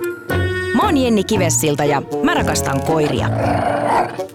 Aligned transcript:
Moi! 0.00 0.74
Mä 0.74 0.82
oon 0.82 0.96
Jenni 0.96 1.24
Kivessilta 1.24 1.84
ja 1.84 2.02
mä 2.22 2.34
rakastan 2.34 2.80
koiria. 2.86 3.30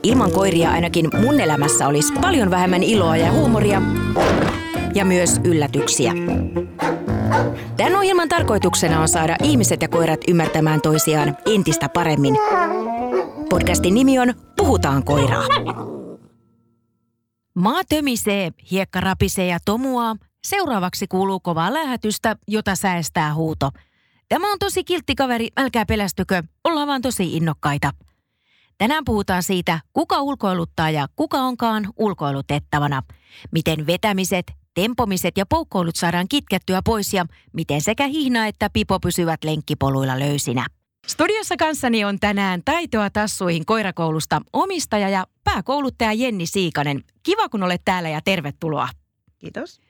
Ilman 0.03 0.31
koiria 0.31 0.71
ainakin 0.71 1.09
mun 1.21 1.39
elämässä 1.41 1.87
olisi 1.87 2.13
paljon 2.13 2.51
vähemmän 2.51 2.83
iloa 2.83 3.17
ja 3.17 3.31
huumoria 3.31 3.81
ja 4.95 5.05
myös 5.05 5.41
yllätyksiä. 5.43 6.13
Tämän 7.77 7.95
ohjelman 7.95 8.29
tarkoituksena 8.29 9.01
on 9.01 9.07
saada 9.07 9.35
ihmiset 9.43 9.81
ja 9.81 9.87
koirat 9.87 10.19
ymmärtämään 10.27 10.81
toisiaan 10.81 11.37
entistä 11.45 11.89
paremmin. 11.89 12.35
Podcastin 13.49 13.93
nimi 13.93 14.19
on 14.19 14.33
Puhutaan 14.57 15.03
koiraa. 15.03 15.43
Maa 17.55 17.81
tömisee, 17.89 18.51
hiekka 18.71 18.99
rapisee 18.99 19.45
ja 19.45 19.59
tomuaa. 19.65 20.15
Seuraavaksi 20.43 21.07
kuuluu 21.07 21.39
kovaa 21.39 21.73
lähetystä, 21.73 22.35
jota 22.47 22.75
säästää 22.75 23.33
huuto. 23.33 23.69
Tämä 24.29 24.51
on 24.51 24.59
tosi 24.59 24.83
kiltti 24.83 25.15
kaveri, 25.15 25.47
älkää 25.57 25.85
pelästykö, 25.85 26.43
ollaan 26.63 26.87
vaan 26.87 27.01
tosi 27.01 27.37
innokkaita. 27.37 27.91
Tänään 28.77 29.05
puhutaan 29.05 29.43
siitä, 29.43 29.79
kuka 29.93 30.21
ulkoiluttaa 30.21 30.89
ja 30.89 31.07
kuka 31.15 31.37
onkaan 31.37 31.93
ulkoilutettavana. 31.97 33.03
Miten 33.51 33.87
vetämiset, 33.87 34.51
tempomiset 34.73 35.37
ja 35.37 35.45
poukkoilut 35.45 35.95
saadaan 35.95 36.27
kitkettyä 36.27 36.81
pois 36.85 37.13
ja 37.13 37.25
miten 37.53 37.81
sekä 37.81 38.07
hihna 38.07 38.47
että 38.47 38.69
pipo 38.73 38.99
pysyvät 38.99 39.43
lenkkipoluilla 39.43 40.19
löysinä. 40.19 40.65
Studiossa 41.07 41.57
kanssani 41.57 42.05
on 42.05 42.19
tänään 42.19 42.61
Taitoa 42.65 43.09
tassuihin 43.09 43.65
koirakoulusta 43.65 44.41
omistaja 44.53 45.09
ja 45.09 45.25
pääkouluttaja 45.43 46.13
Jenni 46.13 46.45
Siikanen. 46.45 47.03
Kiva 47.23 47.49
kun 47.49 47.63
olet 47.63 47.81
täällä 47.85 48.09
ja 48.09 48.21
tervetuloa. 48.21 48.89
Kiitos. 49.39 49.88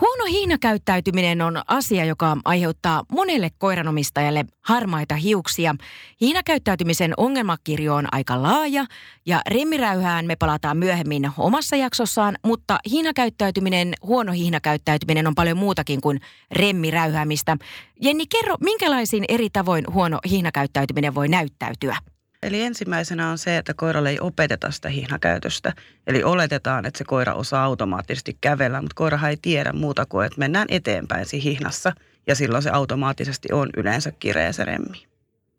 Huono 0.00 0.24
hiinakäyttäytyminen 0.30 1.42
on 1.42 1.62
asia, 1.66 2.04
joka 2.04 2.36
aiheuttaa 2.44 3.04
monelle 3.12 3.50
koiranomistajalle 3.58 4.44
harmaita 4.60 5.14
hiuksia. 5.14 5.74
Hiinakäyttäytymisen 6.20 7.14
ongelmakirjo 7.16 7.94
on 7.94 8.08
aika 8.12 8.42
laaja 8.42 8.84
ja 9.26 9.42
remmiräyhään 9.48 10.26
me 10.26 10.36
palataan 10.36 10.76
myöhemmin 10.76 11.30
omassa 11.38 11.76
jaksossaan, 11.76 12.36
mutta 12.44 12.78
hiinakäyttäytyminen, 12.90 13.94
huono 14.02 14.32
hiinakäyttäytyminen 14.32 15.26
on 15.26 15.34
paljon 15.34 15.58
muutakin 15.58 16.00
kuin 16.00 16.20
remmiräyhäämistä. 16.50 17.56
Jenni, 18.02 18.26
kerro, 18.26 18.54
minkälaisin 18.60 19.24
eri 19.28 19.50
tavoin 19.50 19.84
huono 19.92 20.18
hiinakäyttäytyminen 20.30 21.14
voi 21.14 21.28
näyttäytyä? 21.28 21.96
Eli 22.42 22.62
ensimmäisenä 22.62 23.30
on 23.30 23.38
se, 23.38 23.56
että 23.56 23.74
koiralle 23.74 24.10
ei 24.10 24.20
opeteta 24.20 24.70
sitä 24.70 24.88
hihnakäytöstä. 24.88 25.72
Eli 26.06 26.22
oletetaan, 26.22 26.86
että 26.86 26.98
se 26.98 27.04
koira 27.04 27.34
osaa 27.34 27.64
automaattisesti 27.64 28.38
kävellä, 28.40 28.80
mutta 28.80 28.94
koirahan 28.94 29.30
ei 29.30 29.36
tiedä 29.42 29.72
muuta 29.72 30.06
kuin, 30.06 30.26
että 30.26 30.38
mennään 30.38 30.66
eteenpäin 30.70 31.26
siinä 31.26 31.44
hihnassa. 31.44 31.92
Ja 32.26 32.34
silloin 32.34 32.62
se 32.62 32.70
automaattisesti 32.70 33.52
on 33.52 33.70
yleensä 33.76 34.12
kireä 34.12 34.52
se 34.52 34.64
remmi. 34.64 35.06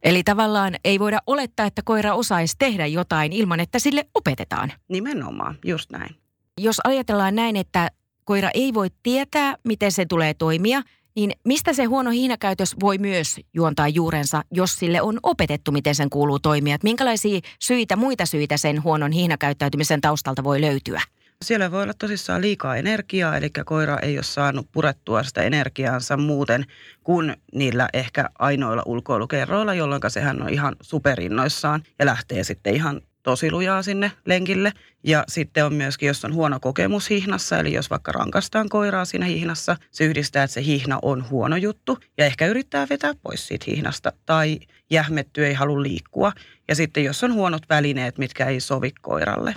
Eli 0.03 0.23
tavallaan 0.23 0.75
ei 0.85 0.99
voida 0.99 1.19
olettaa, 1.27 1.65
että 1.65 1.81
koira 1.85 2.13
osaisi 2.13 2.55
tehdä 2.59 2.85
jotain 2.85 3.33
ilman, 3.33 3.59
että 3.59 3.79
sille 3.79 4.05
opetetaan. 4.13 4.71
Nimenomaan, 4.87 5.57
just 5.65 5.91
näin. 5.91 6.15
Jos 6.57 6.81
ajatellaan 6.83 7.35
näin, 7.35 7.55
että 7.55 7.91
koira 8.23 8.49
ei 8.53 8.73
voi 8.73 8.87
tietää, 9.03 9.55
miten 9.63 9.91
se 9.91 10.05
tulee 10.05 10.33
toimia– 10.33 10.81
niin 11.19 11.31
mistä 11.45 11.73
se 11.73 11.83
huono 11.83 12.11
hiinakäytös 12.11 12.75
voi 12.79 12.97
myös 12.97 13.39
juontaa 13.53 13.87
juurensa, 13.87 14.43
jos 14.51 14.75
sille 14.75 15.01
on 15.01 15.19
opetettu, 15.23 15.71
miten 15.71 15.95
sen 15.95 16.09
kuuluu 16.09 16.39
toimia? 16.39 16.75
Että 16.75 16.85
minkälaisia 16.85 17.39
syitä, 17.59 17.95
muita 17.95 18.25
syitä 18.25 18.57
sen 18.57 18.83
huonon 18.83 19.11
hiinakäyttäytymisen 19.11 20.01
taustalta 20.01 20.43
voi 20.43 20.61
löytyä? 20.61 21.01
Siellä 21.45 21.71
voi 21.71 21.83
olla 21.83 21.93
tosissaan 21.93 22.41
liikaa 22.41 22.75
energiaa, 22.75 23.37
eli 23.37 23.49
koira 23.65 23.97
ei 23.97 24.17
ole 24.17 24.23
saanut 24.23 24.67
purettua 24.71 25.23
sitä 25.23 25.41
energiaansa 25.41 26.17
muuten 26.17 26.65
kuin 27.03 27.35
niillä 27.53 27.89
ehkä 27.93 28.29
ainoilla 28.39 28.83
ulkoilukerroilla, 28.85 29.73
jolloin 29.73 30.01
sehän 30.07 30.41
on 30.41 30.49
ihan 30.49 30.75
superinnoissaan 30.81 31.83
ja 31.99 32.05
lähtee 32.05 32.43
sitten 32.43 32.75
ihan 32.75 33.01
tosi 33.23 33.51
lujaa 33.51 33.83
sinne 33.83 34.11
lenkille. 34.25 34.71
Ja 35.03 35.23
sitten 35.27 35.65
on 35.65 35.73
myöskin, 35.73 36.07
jos 36.07 36.25
on 36.25 36.33
huono 36.33 36.59
kokemus 36.59 37.09
hihnassa, 37.09 37.59
eli 37.59 37.73
jos 37.73 37.89
vaikka 37.89 38.11
rankastaan 38.11 38.69
koiraa 38.69 39.05
siinä 39.05 39.25
hihnassa, 39.25 39.75
se 39.91 40.03
yhdistää, 40.03 40.43
että 40.43 40.53
se 40.53 40.63
hihna 40.63 40.99
on 41.01 41.29
huono 41.29 41.55
juttu 41.55 41.97
ja 42.17 42.25
ehkä 42.25 42.47
yrittää 42.47 42.87
vetää 42.89 43.13
pois 43.23 43.47
siitä 43.47 43.65
hihnasta 43.67 44.13
tai 44.25 44.59
jähmetty 44.89 45.45
ei 45.45 45.53
halua 45.53 45.81
liikkua. 45.81 46.31
Ja 46.67 46.75
sitten 46.75 47.03
jos 47.03 47.23
on 47.23 47.33
huonot 47.33 47.63
välineet, 47.69 48.17
mitkä 48.17 48.45
ei 48.45 48.59
sovi 48.59 48.91
koiralle. 49.01 49.55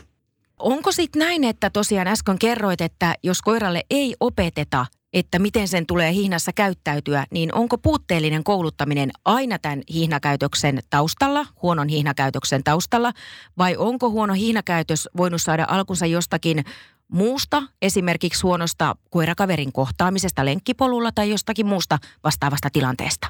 Onko 0.58 0.92
sitten 0.92 1.20
näin, 1.20 1.44
että 1.44 1.70
tosiaan 1.70 2.08
äsken 2.08 2.38
kerroit, 2.38 2.80
että 2.80 3.14
jos 3.22 3.42
koiralle 3.42 3.82
ei 3.90 4.14
opeteta 4.20 4.86
että 5.12 5.38
miten 5.38 5.68
sen 5.68 5.86
tulee 5.86 6.12
hihnassa 6.12 6.52
käyttäytyä, 6.52 7.26
niin 7.30 7.54
onko 7.54 7.78
puutteellinen 7.78 8.44
kouluttaminen 8.44 9.10
aina 9.24 9.58
tämän 9.58 9.82
hihnakäytöksen 9.94 10.78
taustalla, 10.90 11.46
huonon 11.62 11.88
hihnakäytöksen 11.88 12.64
taustalla, 12.64 13.12
vai 13.58 13.76
onko 13.76 14.10
huono 14.10 14.34
hihnakäytös 14.34 15.08
voinut 15.16 15.42
saada 15.42 15.66
alkunsa 15.68 16.06
jostakin 16.06 16.64
muusta, 17.08 17.62
esimerkiksi 17.82 18.42
huonosta 18.42 18.96
koirakaverin 19.10 19.72
kohtaamisesta 19.72 20.44
lenkkipolulla 20.44 21.12
tai 21.12 21.30
jostakin 21.30 21.66
muusta 21.66 21.98
vastaavasta 22.24 22.68
tilanteesta? 22.72 23.28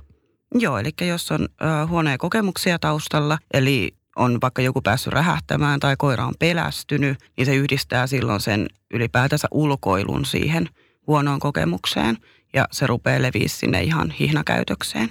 Joo, 0.54 0.78
eli 0.78 0.90
jos 1.00 1.32
on 1.32 1.48
ö, 1.62 1.86
huonoja 1.86 2.18
kokemuksia 2.18 2.78
taustalla, 2.78 3.38
eli 3.54 3.94
on 4.16 4.38
vaikka 4.42 4.62
joku 4.62 4.80
päässyt 4.80 5.12
rähähtämään 5.12 5.80
tai 5.80 5.94
koira 5.98 6.26
on 6.26 6.34
pelästynyt, 6.38 7.18
niin 7.36 7.46
se 7.46 7.54
yhdistää 7.54 8.06
silloin 8.06 8.40
sen 8.40 8.66
ylipäätänsä 8.94 9.48
ulkoilun 9.50 10.24
siihen– 10.24 10.68
huonoon 11.06 11.40
kokemukseen 11.40 12.16
ja 12.52 12.68
se 12.70 12.86
rupeaa 12.86 13.22
leviä 13.22 13.48
sinne 13.48 13.82
ihan 13.82 14.10
hihnakäytökseen. 14.10 15.10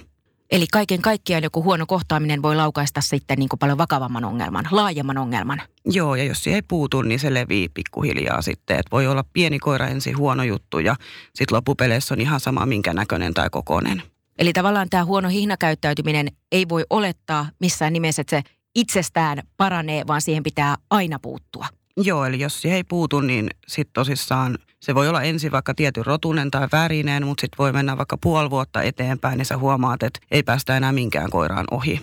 Eli 0.50 0.66
kaiken 0.72 1.02
kaikkiaan 1.02 1.42
joku 1.42 1.62
huono 1.62 1.86
kohtaaminen 1.86 2.42
voi 2.42 2.56
laukaista 2.56 3.00
sitten 3.00 3.38
niin 3.38 3.48
kuin 3.48 3.58
paljon 3.58 3.78
vakavamman 3.78 4.24
ongelman, 4.24 4.64
laajemman 4.70 5.18
ongelman. 5.18 5.62
Joo, 5.84 6.14
ja 6.14 6.24
jos 6.24 6.44
se 6.44 6.54
ei 6.54 6.62
puutu, 6.62 7.02
niin 7.02 7.18
se 7.18 7.34
levii 7.34 7.68
pikkuhiljaa 7.68 8.42
sitten. 8.42 8.78
Et 8.78 8.86
voi 8.92 9.06
olla 9.06 9.24
pieni 9.32 9.58
koira 9.58 9.86
ensin 9.86 10.18
huono 10.18 10.42
juttu 10.42 10.78
ja 10.78 10.96
sitten 11.34 11.56
loppupeleissä 11.56 12.14
on 12.14 12.20
ihan 12.20 12.40
sama 12.40 12.66
minkä 12.66 12.94
näköinen 12.94 13.34
tai 13.34 13.50
kokoinen. 13.50 14.02
Eli 14.38 14.52
tavallaan 14.52 14.88
tämä 14.90 15.04
huono 15.04 15.28
hihnakäyttäytyminen 15.28 16.28
ei 16.52 16.68
voi 16.68 16.84
olettaa 16.90 17.48
missään 17.58 17.92
nimessä, 17.92 18.22
että 18.22 18.36
se 18.36 18.42
itsestään 18.74 19.42
paranee, 19.56 20.06
vaan 20.06 20.22
siihen 20.22 20.42
pitää 20.42 20.76
aina 20.90 21.18
puuttua. 21.18 21.66
Joo, 21.96 22.24
eli 22.24 22.40
jos 22.40 22.62
se 22.62 22.74
ei 22.74 22.84
puutu, 22.84 23.20
niin 23.20 23.50
sitten 23.68 23.92
tosissaan 23.92 24.58
se 24.82 24.94
voi 24.94 25.08
olla 25.08 25.22
ensin 25.22 25.52
vaikka 25.52 25.74
tietyn 25.74 26.06
rotunen 26.06 26.50
tai 26.50 26.68
värinen, 26.72 27.26
mutta 27.26 27.40
sitten 27.40 27.58
voi 27.58 27.72
mennä 27.72 27.98
vaikka 27.98 28.16
puoli 28.16 28.50
vuotta 28.50 28.82
eteenpäin, 28.82 29.38
niin 29.38 29.46
sä 29.46 29.58
huomaat, 29.58 30.02
että 30.02 30.20
ei 30.30 30.42
päästä 30.42 30.76
enää 30.76 30.92
minkään 30.92 31.30
koiraan 31.30 31.64
ohi, 31.70 32.00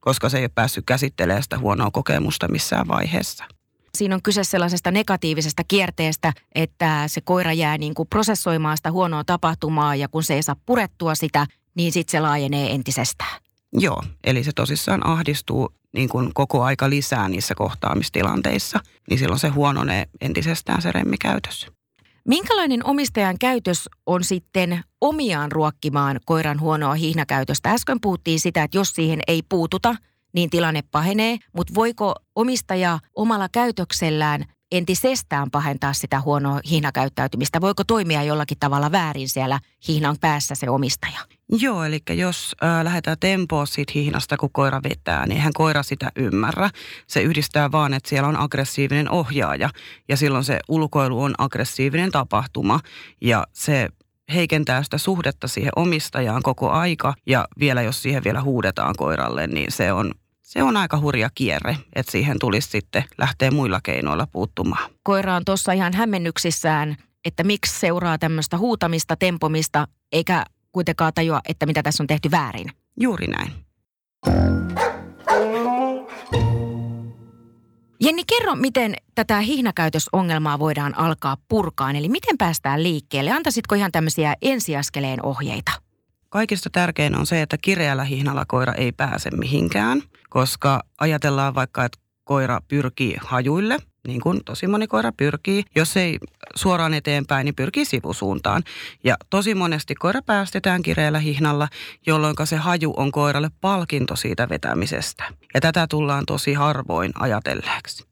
koska 0.00 0.28
se 0.28 0.38
ei 0.38 0.44
ole 0.44 0.50
päässyt 0.54 0.86
käsittelemään 0.86 1.42
sitä 1.42 1.58
huonoa 1.58 1.90
kokemusta 1.90 2.48
missään 2.48 2.88
vaiheessa. 2.88 3.44
Siinä 3.94 4.14
on 4.14 4.22
kyse 4.22 4.44
sellaisesta 4.44 4.90
negatiivisesta 4.90 5.62
kierteestä, 5.68 6.32
että 6.54 7.04
se 7.06 7.20
koira 7.20 7.52
jää 7.52 7.78
niin 7.78 7.94
kuin 7.94 8.08
prosessoimaan 8.08 8.76
sitä 8.76 8.92
huonoa 8.92 9.24
tapahtumaa 9.24 9.94
ja 9.94 10.08
kun 10.08 10.22
se 10.22 10.34
ei 10.34 10.42
saa 10.42 10.56
purettua 10.66 11.14
sitä, 11.14 11.46
niin 11.74 11.92
sitten 11.92 12.12
se 12.12 12.20
laajenee 12.20 12.74
entisestään. 12.74 13.40
Joo, 13.72 14.02
eli 14.24 14.44
se 14.44 14.50
tosissaan 14.54 15.06
ahdistuu 15.06 15.74
niin 15.92 16.08
kuin 16.08 16.30
koko 16.34 16.62
aika 16.62 16.90
lisää 16.90 17.28
niissä 17.28 17.54
kohtaamistilanteissa, 17.54 18.80
niin 19.10 19.18
silloin 19.18 19.40
se 19.40 19.48
huononee 19.48 20.06
entisestään 20.20 20.82
se 20.82 20.92
remmikäytös. 20.92 21.66
Minkälainen 22.28 22.86
omistajan 22.86 23.38
käytös 23.38 23.88
on 24.06 24.24
sitten 24.24 24.84
omiaan 25.00 25.52
ruokkimaan 25.52 26.20
koiran 26.24 26.60
huonoa 26.60 26.94
hihnäkäytöstä? 26.94 27.70
Äsken 27.70 28.00
puhuttiin 28.00 28.40
sitä, 28.40 28.62
että 28.62 28.78
jos 28.78 28.88
siihen 28.88 29.20
ei 29.26 29.42
puututa, 29.48 29.94
niin 30.34 30.50
tilanne 30.50 30.82
pahenee, 30.90 31.38
mutta 31.56 31.74
voiko 31.74 32.14
omistaja 32.34 32.98
omalla 33.14 33.48
käytöksellään 33.48 34.44
entisestään 34.72 35.50
pahentaa 35.50 35.92
sitä 35.92 36.20
huonoa 36.20 36.60
hihnakäyttäytymistä? 36.70 37.60
Voiko 37.60 37.84
toimia 37.84 38.22
jollakin 38.22 38.58
tavalla 38.60 38.92
väärin 38.92 39.28
siellä 39.28 39.60
hihnan 39.88 40.16
päässä 40.20 40.54
se 40.54 40.70
omistaja? 40.70 41.20
Joo, 41.60 41.84
eli 41.84 41.98
jos 42.10 42.56
äh, 42.62 42.84
lähdetään 42.84 43.16
tempoa 43.20 43.66
siitä 43.66 43.92
hihnasta, 43.94 44.36
kun 44.36 44.50
koira 44.52 44.80
vetää, 44.90 45.26
niin 45.26 45.36
eihän 45.36 45.52
koira 45.52 45.82
sitä 45.82 46.12
ymmärrä. 46.16 46.70
Se 47.06 47.22
yhdistää 47.22 47.72
vaan, 47.72 47.94
että 47.94 48.08
siellä 48.08 48.28
on 48.28 48.36
aggressiivinen 48.36 49.10
ohjaaja 49.10 49.70
ja 50.08 50.16
silloin 50.16 50.44
se 50.44 50.60
ulkoilu 50.68 51.22
on 51.22 51.34
aggressiivinen 51.38 52.10
tapahtuma 52.10 52.80
ja 53.20 53.46
se 53.52 53.88
heikentää 54.34 54.82
sitä 54.82 54.98
suhdetta 54.98 55.48
siihen 55.48 55.72
omistajaan 55.76 56.42
koko 56.42 56.70
aika 56.70 57.14
ja 57.26 57.48
vielä 57.58 57.82
jos 57.82 58.02
siihen 58.02 58.24
vielä 58.24 58.42
huudetaan 58.42 58.94
koiralle, 58.98 59.46
niin 59.46 59.72
se 59.72 59.92
on 59.92 60.14
se 60.42 60.62
on 60.62 60.76
aika 60.76 60.98
hurja 60.98 61.30
kierre, 61.34 61.76
että 61.94 62.12
siihen 62.12 62.38
tulisi 62.38 62.68
sitten 62.70 63.04
lähteä 63.18 63.50
muilla 63.50 63.80
keinoilla 63.82 64.26
puuttumaan. 64.32 64.90
Koira 65.02 65.36
on 65.36 65.44
tuossa 65.44 65.72
ihan 65.72 65.94
hämmennyksissään, 65.94 66.96
että 67.24 67.44
miksi 67.44 67.80
seuraa 67.80 68.18
tämmöistä 68.18 68.58
huutamista, 68.58 69.16
tempomista, 69.16 69.88
eikä 70.12 70.44
kuitenkaan 70.72 71.12
tajua, 71.14 71.40
että 71.48 71.66
mitä 71.66 71.82
tässä 71.82 72.02
on 72.02 72.06
tehty 72.06 72.30
väärin. 72.30 72.70
Juuri 73.00 73.26
näin. 73.26 73.52
Jenni, 78.00 78.24
kerro, 78.24 78.54
miten 78.54 78.94
tätä 79.14 79.40
hihnäkäytösongelmaa 79.40 80.58
voidaan 80.58 80.98
alkaa 80.98 81.36
purkaan, 81.48 81.96
eli 81.96 82.08
miten 82.08 82.38
päästään 82.38 82.82
liikkeelle? 82.82 83.30
Antaisitko 83.30 83.74
ihan 83.74 83.92
tämmöisiä 83.92 84.34
ensiaskeleen 84.42 85.24
ohjeita? 85.24 85.72
kaikista 86.32 86.70
tärkein 86.70 87.18
on 87.18 87.26
se, 87.26 87.42
että 87.42 87.58
kireällä 87.58 88.04
hihnalla 88.04 88.44
koira 88.48 88.72
ei 88.72 88.92
pääse 88.92 89.30
mihinkään, 89.30 90.02
koska 90.30 90.82
ajatellaan 91.00 91.54
vaikka, 91.54 91.84
että 91.84 91.98
koira 92.24 92.60
pyrkii 92.68 93.16
hajuille, 93.20 93.78
niin 94.06 94.20
kuin 94.20 94.40
tosi 94.44 94.66
moni 94.66 94.86
koira 94.86 95.12
pyrkii. 95.12 95.64
Jos 95.74 95.96
ei 95.96 96.18
suoraan 96.54 96.94
eteenpäin, 96.94 97.44
niin 97.44 97.54
pyrkii 97.54 97.84
sivusuuntaan. 97.84 98.62
Ja 99.04 99.16
tosi 99.30 99.54
monesti 99.54 99.94
koira 99.94 100.22
päästetään 100.22 100.82
kireällä 100.82 101.18
hihnalla, 101.18 101.68
jolloin 102.06 102.36
se 102.44 102.56
haju 102.56 102.94
on 102.96 103.12
koiralle 103.12 103.50
palkinto 103.60 104.16
siitä 104.16 104.48
vetämisestä. 104.48 105.24
Ja 105.54 105.60
tätä 105.60 105.86
tullaan 105.90 106.26
tosi 106.26 106.52
harvoin 106.52 107.12
ajatelleeksi. 107.18 108.04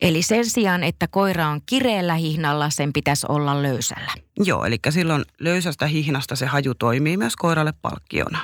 Eli 0.00 0.22
sen 0.22 0.50
sijaan, 0.50 0.84
että 0.84 1.08
koira 1.08 1.48
on 1.48 1.60
kireellä 1.66 2.14
hihnalla, 2.14 2.70
sen 2.70 2.92
pitäisi 2.92 3.26
olla 3.28 3.62
löysällä. 3.62 4.12
Joo, 4.44 4.64
eli 4.64 4.78
silloin 4.90 5.24
löysästä 5.40 5.86
hihnasta 5.86 6.36
se 6.36 6.46
haju 6.46 6.74
toimii 6.74 7.16
myös 7.16 7.36
koiralle 7.36 7.72
palkkiona. 7.82 8.38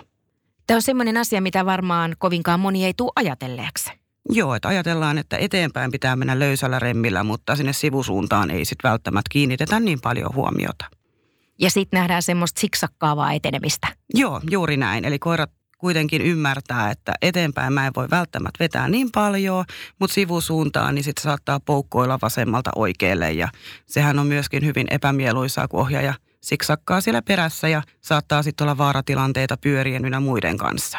Tämä 0.67 0.77
on 0.77 0.83
semmoinen 0.83 1.17
asia, 1.17 1.41
mitä 1.41 1.67
varmaan 1.67 2.17
kovinkaan 2.19 2.61
moni 2.61 2.85
ei 2.85 2.95
tule 2.97 3.13
ajatelleeksi. 3.17 4.04
Joo, 4.31 4.55
että 4.55 4.69
ajatellaan, 4.69 5.19
että 5.19 5.37
eteenpäin 5.37 5.91
pitää 5.91 6.17
mennä 6.17 6.39
löysällä 6.39 6.79
remmillä, 6.79 7.25
mutta 7.25 7.57
sinne 7.57 7.73
sivusuuntaan 7.73 8.51
ei 8.51 8.65
sitten 8.65 8.91
välttämättä 8.91 9.29
kiinnitetä 9.31 9.81
niin 9.81 10.01
paljon 10.01 10.35
huomiota. 10.35 10.85
Ja 11.59 11.71
sitten 11.71 11.99
nähdään 11.99 12.23
semmoista 12.23 12.61
siksakkaavaa 12.61 13.33
etenemistä. 13.33 13.89
Joo, 14.15 14.41
juuri 14.51 14.77
näin. 14.77 15.05
Eli 15.05 15.19
koirat 15.19 15.51
kuitenkin 15.79 16.23
ymmärtää, 16.23 16.91
että 16.91 17.13
eteenpäin 17.23 17.73
mä 17.73 17.87
en 17.87 17.93
voi 17.97 18.11
välttämättä 18.11 18.65
vetää 18.65 18.89
niin 18.89 19.09
paljon, 19.15 19.65
mutta 20.01 20.15
sivusuuntaan 20.15 20.95
niin 20.95 21.05
sitten 21.05 21.23
saattaa 21.23 21.61
poukkoilla 21.61 22.19
vasemmalta 22.23 22.71
oikealle 22.77 23.33
ja 23.33 23.49
sehän 23.87 24.19
on 24.19 24.27
myöskin 24.27 24.65
hyvin 24.65 24.87
epämieluisaa, 24.91 25.69
kun 25.69 25.81
ohjaaja 25.81 26.15
siksakkaa 26.41 27.01
siellä 27.01 27.23
perässä 27.23 27.69
ja 27.69 27.83
saattaa 28.01 28.43
sitten 28.43 28.65
olla 28.65 28.79
vaaratilanteita 28.79 29.57
pyörien 29.57 30.05
ynnä 30.05 30.21
muiden 30.21 30.59
kanssa. 30.59 30.99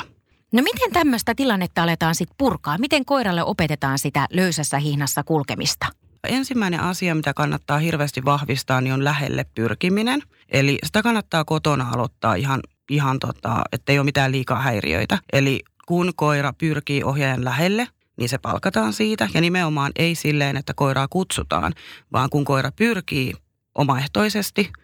No 0.54 0.62
miten 0.62 0.92
tämmöistä 0.92 1.36
tilannetta 1.36 1.84
aletaan 1.84 2.16
sitten 2.16 2.36
purkaa? 2.38 2.78
Miten 2.78 3.06
koiralle 3.06 3.44
opetetaan 3.44 4.00
sitä 4.00 4.28
löysässä 4.30 4.80
hihnassa 4.80 5.24
kulkemista? 5.24 5.86
Ensimmäinen 6.28 6.80
asia, 6.80 7.16
mitä 7.16 7.34
kannattaa 7.34 7.80
hirveästi 7.80 8.26
vahvistaa, 8.26 8.82
niin 8.82 8.94
on 8.94 9.04
lähelle 9.04 9.46
pyrkiminen. 9.56 10.22
Eli 10.50 10.78
sitä 10.84 11.02
kannattaa 11.04 11.46
kotona 11.46 11.90
aloittaa 11.94 12.36
ihan, 12.36 12.62
ihan 12.90 13.20
tota, 13.20 13.62
ettei 13.72 14.00
ole 14.00 14.06
mitään 14.06 14.32
liikaa 14.32 14.62
häiriöitä. 14.62 15.18
Eli 15.34 15.60
kun 15.88 16.14
koira 16.16 16.54
pyrkii 16.54 17.04
ohjaajan 17.04 17.46
lähelle, 17.46 17.88
niin 18.18 18.30
se 18.30 18.38
palkataan 18.38 18.94
siitä. 18.94 19.30
Ja 19.34 19.42
nimenomaan 19.42 19.92
ei 19.96 20.16
silleen, 20.16 20.58
että 20.58 20.74
koiraa 20.74 21.08
kutsutaan, 21.08 21.74
vaan 22.14 22.30
kun 22.30 22.46
koira 22.46 22.72
pyrkii 22.72 23.34
omaehtoisesti– 23.76 24.72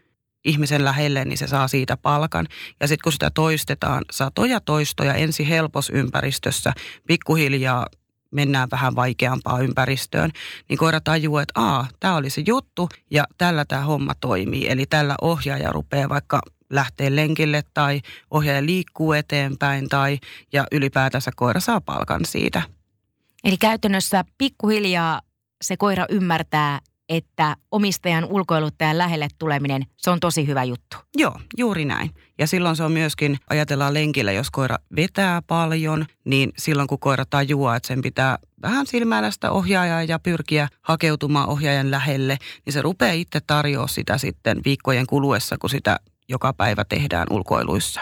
ihmisen 0.46 0.86
lähelle, 0.86 1.26
niin 1.26 1.38
se 1.38 1.48
saa 1.48 1.68
siitä 1.68 1.98
palkan. 1.98 2.48
Ja 2.80 2.88
sitten 2.88 3.04
kun 3.04 3.12
sitä 3.12 3.32
toistetaan 3.34 4.06
satoja 4.12 4.60
toistoja 4.60 5.14
ensi 5.14 5.50
helposympäristössä, 5.50 6.74
pikkuhiljaa 7.08 7.86
mennään 8.32 8.68
vähän 8.72 8.96
vaikeampaan 8.96 9.64
ympäristöön, 9.64 10.32
niin 10.70 10.78
koira 10.78 11.02
tajuaa, 11.02 11.42
että 11.42 11.62
aa, 11.62 11.88
tämä 12.00 12.16
oli 12.16 12.30
se 12.30 12.44
juttu 12.48 12.90
ja 13.12 13.24
tällä 13.38 13.66
tämä 13.66 13.82
homma 13.82 14.14
toimii. 14.16 14.70
Eli 14.70 14.86
tällä 14.86 15.16
ohjaaja 15.22 15.72
rupeaa 15.72 16.10
vaikka 16.10 16.42
lähtee 16.70 17.16
lenkille 17.16 17.64
tai 17.74 18.02
ohjaaja 18.32 18.66
liikkuu 18.66 19.14
eteenpäin 19.14 19.90
tai 19.90 20.20
ja 20.54 20.66
ylipäätänsä 20.72 21.32
koira 21.36 21.60
saa 21.60 21.82
palkan 21.82 22.26
siitä. 22.26 22.62
Eli 23.44 23.58
käytännössä 23.58 24.24
pikkuhiljaa 24.38 25.22
se 25.62 25.78
koira 25.78 26.06
ymmärtää, 26.10 26.80
että 27.12 27.56
omistajan 27.72 28.26
ulkoiluttajan 28.26 28.98
lähelle 28.98 29.28
tuleminen, 29.40 29.86
se 29.98 30.10
on 30.10 30.20
tosi 30.20 30.48
hyvä 30.48 30.64
juttu. 30.64 30.98
Joo, 31.16 31.40
juuri 31.58 31.86
näin. 31.86 32.12
Ja 32.40 32.48
silloin 32.48 32.76
se 32.76 32.84
on 32.84 32.92
myöskin, 32.92 33.38
ajatellaan 33.50 33.94
lenkillä, 33.94 34.32
jos 34.32 34.52
koira 34.52 34.78
vetää 34.96 35.42
paljon, 35.42 36.06
niin 36.26 36.52
silloin 36.58 36.88
kun 36.88 37.00
koira 37.00 37.26
tajuaa, 37.26 37.76
että 37.76 37.88
sen 37.88 38.02
pitää 38.02 38.38
vähän 38.62 38.88
silmäillä 38.88 39.32
sitä 39.32 39.52
ohjaajaa 39.52 40.04
ja 40.04 40.20
pyrkiä 40.20 40.68
hakeutumaan 40.82 41.50
ohjaajan 41.50 41.92
lähelle, 41.92 42.38
niin 42.66 42.74
se 42.74 42.82
rupeaa 42.82 43.14
itse 43.14 43.40
tarjoa 43.48 43.88
sitä 43.88 44.18
sitten 44.18 44.62
viikkojen 44.66 45.08
kuluessa, 45.08 45.58
kun 45.58 45.70
sitä 45.70 46.00
joka 46.30 46.54
päivä 46.54 46.86
tehdään 46.86 47.28
ulkoiluissa. 47.30 48.02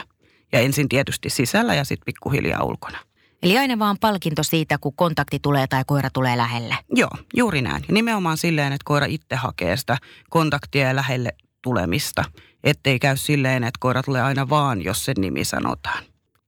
Ja 0.52 0.60
ensin 0.60 0.90
tietysti 0.90 1.30
sisällä 1.30 1.76
ja 1.76 1.84
sitten 1.84 2.06
pikkuhiljaa 2.06 2.64
ulkona. 2.64 3.00
Eli 3.44 3.58
aina 3.58 3.80
vaan 3.80 3.98
palkinto 4.02 4.44
siitä, 4.44 4.78
kun 4.78 4.96
kontakti 4.96 5.40
tulee 5.40 5.68
tai 5.68 5.84
koira 5.88 6.10
tulee 6.14 6.38
lähelle. 6.38 6.78
Joo, 6.96 7.10
juuri 7.36 7.62
näin. 7.62 7.84
Ja 7.88 7.94
nimenomaan 7.94 8.38
silleen, 8.38 8.74
että 8.74 8.86
koira 8.86 9.06
itse 9.06 9.36
hakee 9.36 9.78
sitä 9.78 9.98
kontaktia 10.30 10.88
ja 10.88 10.96
lähelle 10.96 11.36
tulemista. 11.62 12.24
Ettei 12.64 13.00
käy 13.00 13.18
silleen, 13.18 13.64
että 13.64 13.78
koira 13.80 14.04
tulee 14.04 14.22
aina 14.22 14.50
vaan, 14.50 14.84
jos 14.84 15.06
sen 15.06 15.16
nimi 15.20 15.46
sanotaan. 15.46 16.04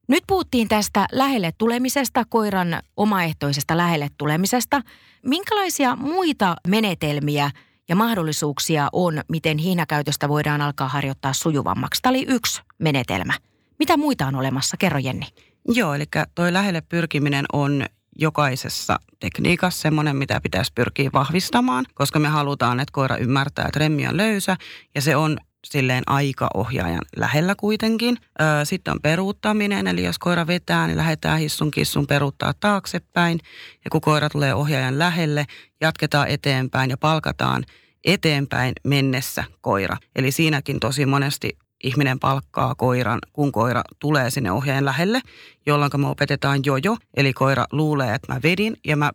Nyt 0.08 0.24
puhuttiin 0.28 0.68
tästä 0.68 1.08
lähelle 1.12 1.52
tulemisesta, 1.58 2.26
koiran 2.30 2.80
omaehtoisesta 2.98 3.78
lähelle 3.78 4.08
tulemisesta. 4.18 4.82
Minkälaisia 5.26 5.96
muita 5.96 6.56
menetelmiä 6.68 7.52
ja 7.90 7.96
mahdollisuuksia 7.96 8.90
on, 8.92 9.22
miten 9.30 9.58
hiinakäytöstä 9.58 10.30
voidaan 10.30 10.62
alkaa 10.62 10.88
harjoittaa 10.88 11.34
sujuvammaksi? 11.34 12.02
Tämä 12.02 12.12
oli 12.12 12.26
yksi 12.28 12.62
menetelmä. 12.80 13.34
Mitä 13.80 13.98
muita 13.98 14.28
on 14.28 14.36
olemassa? 14.36 14.78
Kerro 14.78 15.00
Jenni. 15.00 15.26
Joo, 15.68 15.94
eli 15.94 16.06
toi 16.36 16.54
lähelle 16.54 16.82
pyrkiminen 16.82 17.46
on 17.54 17.86
jokaisessa 18.20 19.00
tekniikassa 19.20 19.82
semmoinen, 19.82 20.16
mitä 20.16 20.42
pitäisi 20.42 20.72
pyrkiä 20.76 21.10
vahvistamaan, 21.14 21.86
koska 21.94 22.20
me 22.20 22.28
halutaan, 22.28 22.80
että 22.80 22.92
koira 22.92 23.18
ymmärtää, 23.18 23.66
että 23.66 23.80
remmi 23.80 24.08
on 24.08 24.18
löysä 24.18 24.58
ja 24.96 25.02
se 25.02 25.16
on 25.16 25.38
silleen 25.66 26.04
aika 26.08 26.50
ohjaajan 26.54 27.02
lähellä 27.16 27.56
kuitenkin. 27.56 28.18
Sitten 28.64 28.92
on 28.92 29.02
peruuttaminen, 29.02 29.88
eli 29.88 30.04
jos 30.04 30.20
koira 30.20 30.48
vetää, 30.48 30.88
niin 30.88 30.98
lähdetään 30.98 31.40
hissun 31.40 31.72
kissun 31.72 32.08
peruuttaa 32.08 32.54
taaksepäin. 32.60 33.40
Ja 33.86 33.90
kun 33.92 34.02
koira 34.02 34.30
tulee 34.30 34.54
ohjaajan 34.54 35.00
lähelle, 35.00 35.46
jatketaan 35.82 36.28
eteenpäin 36.28 36.90
ja 36.90 36.98
palkataan 36.98 37.64
eteenpäin 38.04 38.74
mennessä 38.84 39.44
koira. 39.62 39.98
Eli 40.16 40.32
siinäkin 40.32 40.80
tosi 40.80 41.06
monesti 41.06 41.58
ihminen 41.84 42.20
palkkaa 42.20 42.76
koiran, 42.76 43.20
kun 43.34 43.52
koira 43.52 43.82
tulee 44.00 44.30
sinne 44.30 44.52
ohjaajan 44.52 44.86
lähelle, 44.86 45.22
jolloin 45.66 45.92
me 45.98 46.08
opetetaan 46.08 46.60
jojo. 46.66 46.98
Eli 47.18 47.34
koira 47.34 47.66
luulee, 47.72 48.16
että 48.16 48.34
mä 48.34 48.40
vedin 48.44 48.78
ja 48.86 48.98
mä 48.98 49.12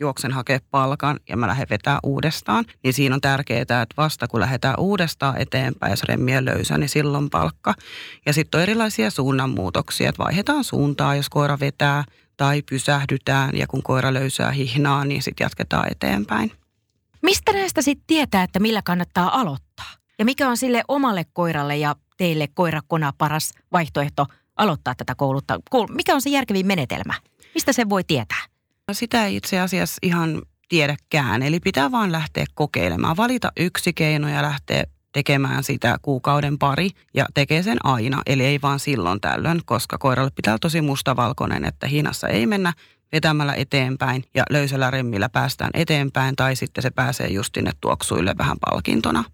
juoksen 0.00 0.32
hakea 0.32 0.58
palkan 0.70 1.20
ja 1.28 1.36
mä 1.36 1.46
lähden 1.46 1.66
vetää 1.70 1.98
uudestaan, 2.02 2.64
niin 2.84 2.94
siinä 2.94 3.14
on 3.14 3.20
tärkeää, 3.20 3.62
että 3.62 3.86
vasta 3.96 4.28
kun 4.28 4.40
lähdetään 4.40 4.74
uudestaan 4.78 5.36
eteenpäin, 5.38 5.90
jos 5.90 6.02
remmi 6.02 6.36
on 6.36 6.44
löysä, 6.44 6.78
niin 6.78 6.88
silloin 6.88 7.30
palkka. 7.30 7.74
Ja 8.26 8.32
sitten 8.32 8.58
on 8.58 8.62
erilaisia 8.62 9.10
suunnanmuutoksia, 9.10 10.08
että 10.08 10.24
vaihdetaan 10.24 10.64
suuntaa, 10.64 11.14
jos 11.14 11.28
koira 11.28 11.60
vetää 11.60 12.04
tai 12.36 12.62
pysähdytään 12.62 13.50
ja 13.58 13.66
kun 13.66 13.82
koira 13.82 14.14
löysää 14.14 14.50
hihnaa, 14.50 15.04
niin 15.04 15.22
sitten 15.22 15.44
jatketaan 15.44 15.88
eteenpäin. 15.90 16.52
Mistä 17.22 17.52
näistä 17.52 17.82
sitten 17.82 18.06
tietää, 18.06 18.42
että 18.42 18.58
millä 18.58 18.82
kannattaa 18.84 19.40
aloittaa? 19.40 19.90
Ja 20.18 20.24
mikä 20.24 20.48
on 20.48 20.56
sille 20.56 20.82
omalle 20.88 21.24
koiralle 21.32 21.76
ja 21.76 21.96
teille 22.16 22.48
koirakona 22.54 23.12
paras 23.18 23.52
vaihtoehto 23.72 24.26
aloittaa 24.56 24.94
tätä 24.94 25.14
koulutta? 25.14 25.60
Mikä 25.90 26.14
on 26.14 26.22
se 26.22 26.30
järkevin 26.30 26.66
menetelmä? 26.66 27.14
Mistä 27.54 27.72
se 27.72 27.88
voi 27.88 28.04
tietää? 28.04 28.42
No 28.88 28.94
sitä 28.94 29.26
ei 29.26 29.36
itse 29.36 29.60
asiassa 29.60 29.98
ihan 30.02 30.42
tiedäkään. 30.68 31.42
Eli 31.42 31.60
pitää 31.60 31.90
vaan 31.90 32.12
lähteä 32.12 32.44
kokeilemaan. 32.54 33.16
Valita 33.16 33.52
yksi 33.56 33.92
keino 33.92 34.28
ja 34.28 34.42
lähteä 34.42 34.84
tekemään 35.12 35.64
sitä 35.64 35.98
kuukauden 36.02 36.58
pari 36.58 36.90
ja 37.14 37.26
tekee 37.34 37.62
sen 37.62 37.78
aina. 37.84 38.22
Eli 38.26 38.44
ei 38.44 38.58
vaan 38.62 38.80
silloin 38.80 39.20
tällöin, 39.20 39.60
koska 39.64 39.98
koiralle 39.98 40.30
pitää 40.34 40.52
olla 40.52 40.58
tosi 40.58 40.80
mustavalkoinen, 40.80 41.64
että 41.64 41.86
hinassa 41.86 42.28
ei 42.28 42.46
mennä 42.46 42.72
vetämällä 43.12 43.54
eteenpäin 43.54 44.24
ja 44.34 44.44
löysällä 44.50 44.90
remmillä 44.90 45.28
päästään 45.28 45.70
eteenpäin 45.74 46.36
tai 46.36 46.56
sitten 46.56 46.82
se 46.82 46.90
pääsee 46.90 47.28
just 47.28 47.54
sinne 47.54 47.70
tuoksuille 47.80 48.34
vähän 48.38 48.56
palkintona 48.60 49.24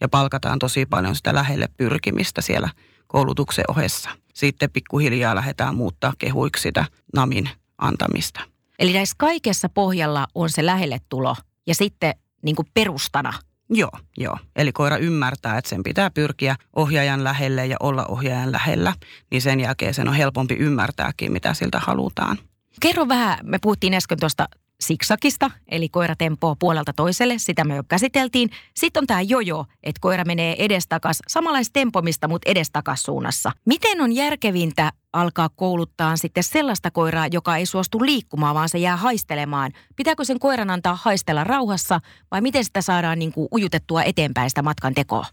ja 0.00 0.08
palkataan 0.08 0.58
tosi 0.58 0.86
paljon 0.86 1.16
sitä 1.16 1.34
lähelle 1.34 1.68
pyrkimistä 1.76 2.40
siellä 2.40 2.68
koulutuksen 3.06 3.64
ohessa. 3.68 4.10
Sitten 4.34 4.70
pikkuhiljaa 4.70 5.34
lähdetään 5.34 5.74
muuttaa 5.74 6.12
kehuiksi 6.18 6.62
sitä 6.62 6.84
namin 7.14 7.50
antamista. 7.78 8.40
Eli 8.78 8.92
näissä 8.92 9.14
kaikessa 9.18 9.68
pohjalla 9.68 10.26
on 10.34 10.50
se 10.50 10.66
lähelle 10.66 11.00
tulo 11.08 11.36
ja 11.66 11.74
sitten 11.74 12.14
niin 12.42 12.56
kuin 12.56 12.68
perustana 12.74 13.32
Joo, 13.72 13.90
joo. 14.18 14.38
Eli 14.56 14.72
koira 14.72 14.96
ymmärtää, 14.96 15.58
että 15.58 15.68
sen 15.68 15.82
pitää 15.82 16.10
pyrkiä 16.10 16.56
ohjaajan 16.76 17.24
lähelle 17.24 17.66
ja 17.66 17.76
olla 17.80 18.06
ohjaajan 18.06 18.52
lähellä, 18.52 18.92
niin 19.30 19.42
sen 19.42 19.60
jälkeen 19.60 19.94
sen 19.94 20.08
on 20.08 20.14
helpompi 20.14 20.54
ymmärtääkin, 20.54 21.32
mitä 21.32 21.54
siltä 21.54 21.80
halutaan. 21.80 22.38
Kerro 22.80 23.08
vähän, 23.08 23.38
me 23.42 23.58
puhuttiin 23.62 23.94
äsken 23.94 24.20
tuosta 24.20 24.48
siksakista, 24.80 25.50
eli 25.68 25.88
koira 25.88 26.16
tempoo 26.16 26.56
puolelta 26.58 26.92
toiselle, 26.92 27.38
sitä 27.38 27.64
me 27.64 27.76
jo 27.76 27.82
käsiteltiin. 27.88 28.50
Sitten 28.76 29.00
on 29.00 29.06
tämä 29.06 29.20
jojo, 29.20 29.64
että 29.82 30.00
koira 30.00 30.24
menee 30.24 30.64
edestakas, 30.64 31.18
samanlaista 31.28 31.72
tempomista, 31.72 32.28
mutta 32.28 32.50
edestakas 32.50 33.02
suunnassa. 33.02 33.52
Miten 33.66 34.00
on 34.00 34.12
järkevintä 34.12 34.92
alkaa 35.12 35.48
kouluttaa 35.48 36.16
sitten 36.16 36.44
sellaista 36.44 36.90
koiraa, 36.90 37.26
joka 37.26 37.56
ei 37.56 37.66
suostu 37.66 38.04
liikkumaan, 38.04 38.54
vaan 38.54 38.68
se 38.68 38.78
jää 38.78 38.96
haistelemaan? 38.96 39.72
Pitääkö 39.96 40.24
sen 40.24 40.38
koiran 40.38 40.70
antaa 40.70 40.98
haistella 41.02 41.44
rauhassa 41.44 42.00
vai 42.30 42.40
miten 42.40 42.64
sitä 42.64 42.82
saadaan 42.82 43.18
niin 43.18 43.32
kuin 43.32 43.48
ujutettua 43.52 44.02
eteenpäin 44.02 44.50
sitä 44.50 44.62
matkan 44.62 44.94
tekoa? 44.94 45.26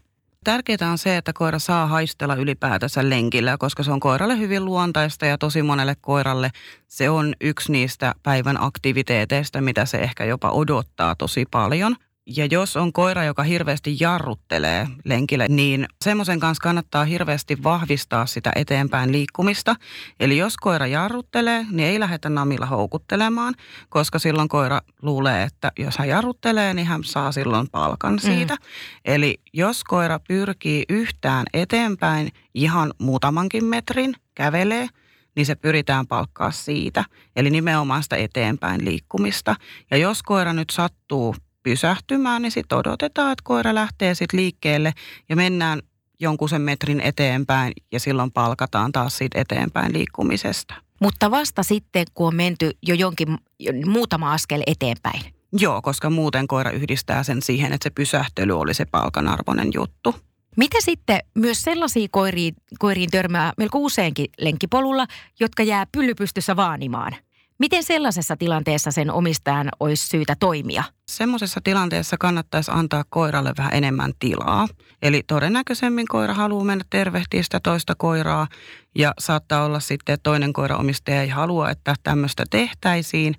Tärkeää 0.48 0.90
on 0.90 0.98
se, 0.98 1.16
että 1.16 1.32
koira 1.32 1.58
saa 1.58 1.86
haistella 1.86 2.34
ylipäätänsä 2.34 3.10
lenkillä, 3.10 3.56
koska 3.58 3.82
se 3.82 3.92
on 3.92 4.00
koiralle 4.00 4.38
hyvin 4.38 4.64
luontaista 4.64 5.26
ja 5.26 5.38
tosi 5.38 5.62
monelle 5.62 5.96
koiralle 6.00 6.50
se 6.86 7.10
on 7.10 7.34
yksi 7.40 7.72
niistä 7.72 8.14
päivän 8.22 8.62
aktiviteeteista, 8.62 9.60
mitä 9.60 9.84
se 9.84 9.98
ehkä 9.98 10.24
jopa 10.24 10.50
odottaa 10.50 11.14
tosi 11.14 11.46
paljon. 11.50 11.96
Ja 12.36 12.46
jos 12.50 12.76
on 12.76 12.92
koira, 12.92 13.24
joka 13.24 13.42
hirveästi 13.42 13.96
jarruttelee 14.00 14.86
lenkille, 15.04 15.46
niin 15.48 15.86
semmoisen 16.04 16.40
kanssa 16.40 16.62
kannattaa 16.62 17.04
hirveästi 17.04 17.62
vahvistaa 17.62 18.26
sitä 18.26 18.52
eteenpäin 18.56 19.12
liikkumista. 19.12 19.74
Eli 20.20 20.36
jos 20.36 20.56
koira 20.56 20.86
jarruttelee, 20.86 21.66
niin 21.70 21.88
ei 21.88 22.00
lähdetä 22.00 22.28
namilla 22.28 22.66
houkuttelemaan, 22.66 23.54
koska 23.88 24.18
silloin 24.18 24.48
koira 24.48 24.80
luulee, 25.02 25.42
että 25.42 25.72
jos 25.78 25.98
hän 25.98 26.08
jarruttelee, 26.08 26.74
niin 26.74 26.86
hän 26.86 27.04
saa 27.04 27.32
silloin 27.32 27.68
palkan 27.70 28.12
mm. 28.12 28.18
siitä. 28.18 28.54
Mm. 28.54 28.60
Eli 29.04 29.40
jos 29.52 29.84
koira 29.84 30.20
pyrkii 30.28 30.84
yhtään 30.88 31.46
eteenpäin 31.54 32.28
ihan 32.54 32.92
muutamankin 32.98 33.64
metrin, 33.64 34.14
kävelee, 34.34 34.88
niin 35.36 35.46
se 35.46 35.54
pyritään 35.54 36.06
palkkaa 36.06 36.50
siitä. 36.50 37.04
Eli 37.36 37.50
nimenomaan 37.50 38.02
sitä 38.02 38.16
eteenpäin 38.16 38.84
liikkumista. 38.84 39.56
Ja 39.90 39.96
jos 39.96 40.22
koira 40.22 40.52
nyt 40.52 40.70
sattuu 40.70 41.34
pysähtymään, 41.62 42.42
niin 42.42 42.52
sitten 42.52 42.78
odotetaan, 42.78 43.32
että 43.32 43.42
koira 43.44 43.74
lähtee 43.74 44.14
sitten 44.14 44.40
liikkeelle 44.40 44.92
ja 45.28 45.36
mennään 45.36 45.82
jonkun 46.20 46.48
sen 46.48 46.62
metrin 46.62 47.00
eteenpäin 47.00 47.72
ja 47.92 48.00
silloin 48.00 48.32
palkataan 48.32 48.92
taas 48.92 49.18
siitä 49.18 49.40
eteenpäin 49.40 49.92
liikkumisesta. 49.92 50.74
Mutta 51.00 51.30
vasta 51.30 51.62
sitten, 51.62 52.06
kun 52.14 52.26
on 52.26 52.34
menty 52.34 52.70
jo 52.82 52.94
jonkin 52.94 53.38
muutama 53.86 54.32
askel 54.32 54.62
eteenpäin. 54.66 55.20
Joo, 55.52 55.82
koska 55.82 56.10
muuten 56.10 56.48
koira 56.48 56.70
yhdistää 56.70 57.22
sen 57.22 57.42
siihen, 57.42 57.72
että 57.72 57.84
se 57.84 57.90
pysähtely 57.90 58.58
oli 58.60 58.74
se 58.74 58.84
palkanarvoinen 58.84 59.70
juttu. 59.74 60.14
Mitä 60.56 60.78
sitten 60.80 61.20
myös 61.34 61.62
sellaisia 61.62 62.08
koiriin, 62.10 62.54
koiriin 62.78 63.10
törmää 63.10 63.52
melko 63.58 63.78
useinkin 63.78 64.26
lenkkipolulla, 64.38 65.06
jotka 65.40 65.62
jää 65.62 65.86
pyllypystyssä 65.92 66.56
vaanimaan– 66.56 67.16
Miten 67.58 67.82
sellaisessa 67.82 68.36
tilanteessa 68.36 68.90
sen 68.90 69.10
omistajan 69.10 69.68
olisi 69.80 70.06
syytä 70.08 70.36
toimia? 70.40 70.84
Semmoisessa 71.08 71.60
tilanteessa 71.64 72.16
kannattaisi 72.20 72.70
antaa 72.74 73.04
koiralle 73.08 73.52
vähän 73.58 73.74
enemmän 73.74 74.12
tilaa. 74.18 74.68
Eli 75.02 75.22
todennäköisemmin 75.26 76.06
koira 76.08 76.34
haluaa 76.34 76.64
mennä 76.64 76.84
tervehtiä 76.90 77.42
sitä 77.42 77.60
toista 77.60 77.94
koiraa 77.94 78.46
ja 78.94 79.14
saattaa 79.18 79.64
olla 79.64 79.80
sitten, 79.80 80.12
että 80.12 80.22
toinen 80.22 80.52
koiraomistaja 80.52 81.22
ei 81.22 81.28
halua, 81.28 81.70
että 81.70 81.94
tämmöistä 82.02 82.44
tehtäisiin. 82.50 83.34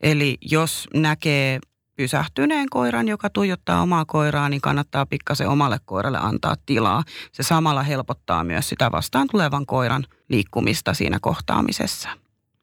Eli 0.00 0.38
jos 0.40 0.88
näkee 0.94 1.58
pysähtyneen 1.96 2.66
koiran, 2.70 3.08
joka 3.08 3.30
tuijottaa 3.30 3.82
omaa 3.82 4.04
koiraa, 4.04 4.48
niin 4.48 4.60
kannattaa 4.60 5.06
pikkasen 5.06 5.48
omalle 5.48 5.78
koiralle 5.84 6.18
antaa 6.18 6.54
tilaa. 6.66 7.02
Se 7.32 7.42
samalla 7.42 7.82
helpottaa 7.82 8.44
myös 8.44 8.68
sitä 8.68 8.92
vastaan 8.92 9.28
tulevan 9.30 9.66
koiran 9.66 10.04
liikkumista 10.28 10.94
siinä 10.94 11.18
kohtaamisessa 11.20 12.08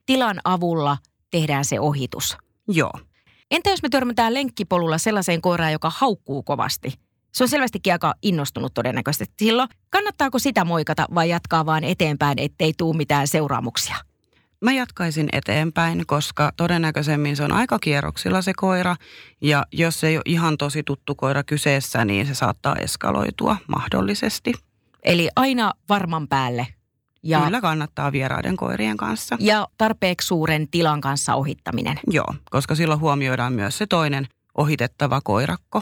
tilan 0.06 0.40
avulla 0.44 0.98
tehdään 1.32 1.66
se 1.66 1.80
ohitus. 1.80 2.38
Joo. 2.68 2.92
Entä 3.52 3.70
jos 3.70 3.84
me 3.84 3.90
törmätään 3.90 4.34
lenkkipolulla 4.34 4.98
sellaiseen 4.98 5.42
koiraan, 5.42 5.72
joka 5.72 5.92
haukkuu 5.96 6.44
kovasti? 6.44 6.94
Se 7.32 7.44
on 7.44 7.48
selvästikin 7.48 7.94
aika 7.94 8.14
innostunut 8.22 8.74
todennäköisesti 8.74 9.34
silloin. 9.40 9.70
Kannattaako 9.90 10.40
sitä 10.40 10.66
moikata 10.66 11.06
vai 11.16 11.30
jatkaa 11.30 11.66
vaan 11.66 11.84
eteenpäin, 11.84 12.40
ettei 12.40 12.74
tule 12.78 12.98
mitään 12.98 13.28
seuraamuksia? 13.28 13.96
Mä 14.62 14.74
jatkaisin 14.74 15.30
eteenpäin, 15.34 16.04
koska 16.08 16.52
todennäköisemmin 16.58 17.36
se 17.36 17.44
on 17.44 17.52
aika 17.52 17.80
kierroksilla 17.80 18.42
se 18.42 18.54
koira. 18.56 18.96
Ja 19.42 19.66
jos 19.72 20.04
ei 20.04 20.18
ole 20.18 20.24
ihan 20.26 20.58
tosi 20.58 20.84
tuttu 20.84 21.16
koira 21.16 21.44
kyseessä, 21.44 22.06
niin 22.06 22.26
se 22.26 22.36
saattaa 22.36 22.76
eskaloitua 22.76 23.58
mahdollisesti. 23.68 24.54
Eli 25.04 25.30
aina 25.36 25.74
varman 25.90 26.28
päälle 26.28 26.68
ja, 27.26 27.42
Kyllä 27.42 27.62
kannattaa 27.62 28.12
vieraiden 28.12 28.58
koirien 28.58 28.98
kanssa. 28.98 29.38
Ja 29.40 29.68
tarpeeksi 29.78 30.28
suuren 30.28 30.68
tilan 30.68 31.02
kanssa 31.02 31.36
ohittaminen. 31.36 32.00
Joo, 32.10 32.36
koska 32.50 32.76
silloin 32.76 33.00
huomioidaan 33.00 33.54
myös 33.54 33.78
se 33.78 33.88
toinen 33.88 34.28
ohitettava 34.58 35.22
koirakko. 35.24 35.82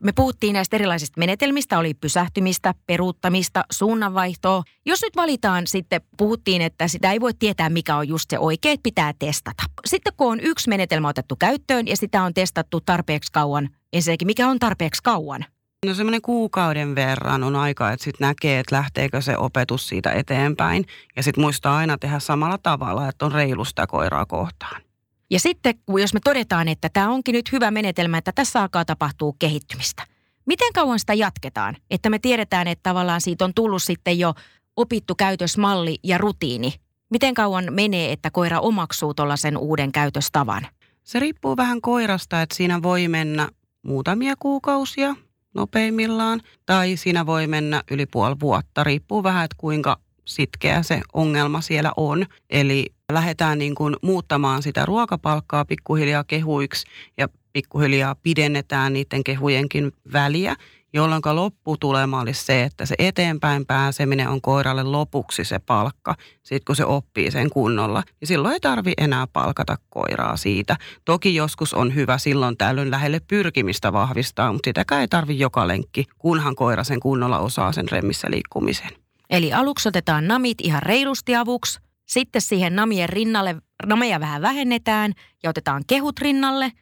Me 0.00 0.12
puhuttiin 0.12 0.52
näistä 0.52 0.76
erilaisista 0.76 1.18
menetelmistä, 1.18 1.78
oli 1.78 1.94
pysähtymistä, 1.94 2.74
peruuttamista, 2.86 3.64
suunnanvaihtoa. 3.72 4.62
Jos 4.86 5.02
nyt 5.02 5.16
valitaan 5.16 5.66
sitten, 5.66 6.00
puhuttiin, 6.16 6.62
että 6.62 6.88
sitä 6.88 7.12
ei 7.12 7.20
voi 7.20 7.34
tietää, 7.34 7.70
mikä 7.70 7.96
on 7.96 8.08
just 8.08 8.30
se 8.30 8.38
että 8.38 8.82
pitää 8.82 9.12
testata. 9.18 9.62
Sitten 9.86 10.12
kun 10.16 10.32
on 10.32 10.40
yksi 10.40 10.68
menetelmä 10.68 11.08
otettu 11.08 11.36
käyttöön 11.36 11.88
ja 11.88 11.96
sitä 11.96 12.22
on 12.22 12.34
testattu 12.34 12.80
tarpeeksi 12.80 13.32
kauan, 13.32 13.68
ensinnäkin 13.92 14.26
mikä 14.26 14.48
on 14.48 14.58
tarpeeksi 14.58 15.02
kauan? 15.02 15.44
No 15.86 15.94
semmoinen 15.94 16.22
kuukauden 16.22 16.94
verran 16.94 17.42
on 17.44 17.56
aika, 17.56 17.92
että 17.92 18.04
sitten 18.04 18.28
näkee, 18.28 18.58
että 18.58 18.76
lähteekö 18.76 19.20
se 19.20 19.36
opetus 19.36 19.88
siitä 19.88 20.12
eteenpäin. 20.12 20.84
Ja 21.16 21.22
sitten 21.22 21.42
muistaa 21.42 21.76
aina 21.76 21.98
tehdä 21.98 22.18
samalla 22.18 22.58
tavalla, 22.58 23.08
että 23.08 23.26
on 23.26 23.32
reilusta 23.32 23.86
koiraa 23.86 24.26
kohtaan. 24.26 24.82
Ja 25.30 25.40
sitten, 25.40 25.74
jos 25.98 26.14
me 26.14 26.20
todetaan, 26.24 26.68
että 26.68 26.88
tämä 26.92 27.10
onkin 27.10 27.32
nyt 27.32 27.52
hyvä 27.52 27.70
menetelmä, 27.70 28.18
että 28.18 28.32
tässä 28.32 28.60
alkaa 28.60 28.84
tapahtua 28.84 29.32
kehittymistä. 29.38 30.06
Miten 30.46 30.72
kauan 30.72 30.98
sitä 30.98 31.14
jatketaan? 31.14 31.76
Että 31.90 32.10
me 32.10 32.18
tiedetään, 32.18 32.68
että 32.68 32.82
tavallaan 32.82 33.20
siitä 33.20 33.44
on 33.44 33.54
tullut 33.54 33.82
sitten 33.82 34.18
jo 34.18 34.34
opittu 34.76 35.14
käytösmalli 35.14 35.98
ja 36.04 36.18
rutiini. 36.18 36.74
Miten 37.10 37.34
kauan 37.34 37.64
menee, 37.70 38.12
että 38.12 38.30
koira 38.30 38.60
omaksuu 38.60 39.14
tuollaisen 39.14 39.56
uuden 39.56 39.92
käytöstavan? 39.92 40.66
Se 41.02 41.20
riippuu 41.20 41.56
vähän 41.56 41.80
koirasta, 41.80 42.42
että 42.42 42.56
siinä 42.56 42.82
voi 42.82 43.08
mennä 43.08 43.48
muutamia 43.82 44.34
kuukausia 44.38 45.14
nopeimmillaan, 45.54 46.40
tai 46.66 46.96
siinä 46.96 47.26
voi 47.26 47.46
mennä 47.46 47.82
yli 47.90 48.06
puoli 48.06 48.36
vuotta, 48.40 48.84
riippuu 48.84 49.22
vähän, 49.22 49.44
että 49.44 49.56
kuinka 49.58 49.98
sitkeä 50.24 50.82
se 50.82 51.00
ongelma 51.12 51.60
siellä 51.60 51.92
on. 51.96 52.26
Eli 52.50 52.86
lähdetään 53.12 53.58
niin 53.58 53.74
kuin 53.74 53.96
muuttamaan 54.02 54.62
sitä 54.62 54.84
ruokapalkkaa 54.86 55.64
pikkuhiljaa 55.64 56.24
kehuiksi 56.24 56.86
ja 57.18 57.28
pikkuhiljaa 57.52 58.14
pidennetään 58.14 58.92
niiden 58.92 59.24
kehujenkin 59.24 59.92
väliä 60.12 60.56
jolloin 60.92 61.22
lopputulema 61.32 62.20
olisi 62.20 62.44
se, 62.44 62.62
että 62.62 62.86
se 62.86 62.94
eteenpäin 62.98 63.66
pääseminen 63.66 64.28
on 64.28 64.40
koiralle 64.40 64.82
lopuksi 64.82 65.44
se 65.44 65.58
palkka, 65.58 66.14
sitten 66.42 66.64
kun 66.66 66.76
se 66.76 66.84
oppii 66.84 67.30
sen 67.30 67.50
kunnolla. 67.50 68.02
Niin 68.20 68.28
silloin 68.28 68.52
ei 68.52 68.60
tarvi 68.60 68.92
enää 68.98 69.26
palkata 69.26 69.76
koiraa 69.90 70.36
siitä. 70.36 70.76
Toki 71.04 71.34
joskus 71.34 71.74
on 71.74 71.94
hyvä 71.94 72.18
silloin 72.18 72.56
tällöin 72.56 72.90
lähelle 72.90 73.20
pyrkimistä 73.28 73.92
vahvistaa, 73.92 74.52
mutta 74.52 74.68
sitäkään 74.68 75.00
ei 75.00 75.08
tarvi 75.08 75.38
joka 75.38 75.68
lenkki, 75.68 76.06
kunhan 76.18 76.54
koira 76.54 76.84
sen 76.84 77.00
kunnolla 77.00 77.38
osaa 77.38 77.72
sen 77.72 77.88
remmissä 77.88 78.28
liikkumisen. 78.30 78.90
Eli 79.30 79.52
aluksi 79.52 79.88
otetaan 79.88 80.28
namit 80.28 80.58
ihan 80.60 80.82
reilusti 80.82 81.36
avuksi, 81.36 81.80
sitten 82.06 82.42
siihen 82.42 82.76
namien 82.76 83.08
rinnalle 83.08 83.56
nameja 83.86 84.20
vähän 84.20 84.42
vähennetään 84.42 85.12
ja 85.42 85.50
otetaan 85.50 85.82
kehut 85.86 86.18
rinnalle. 86.18 86.72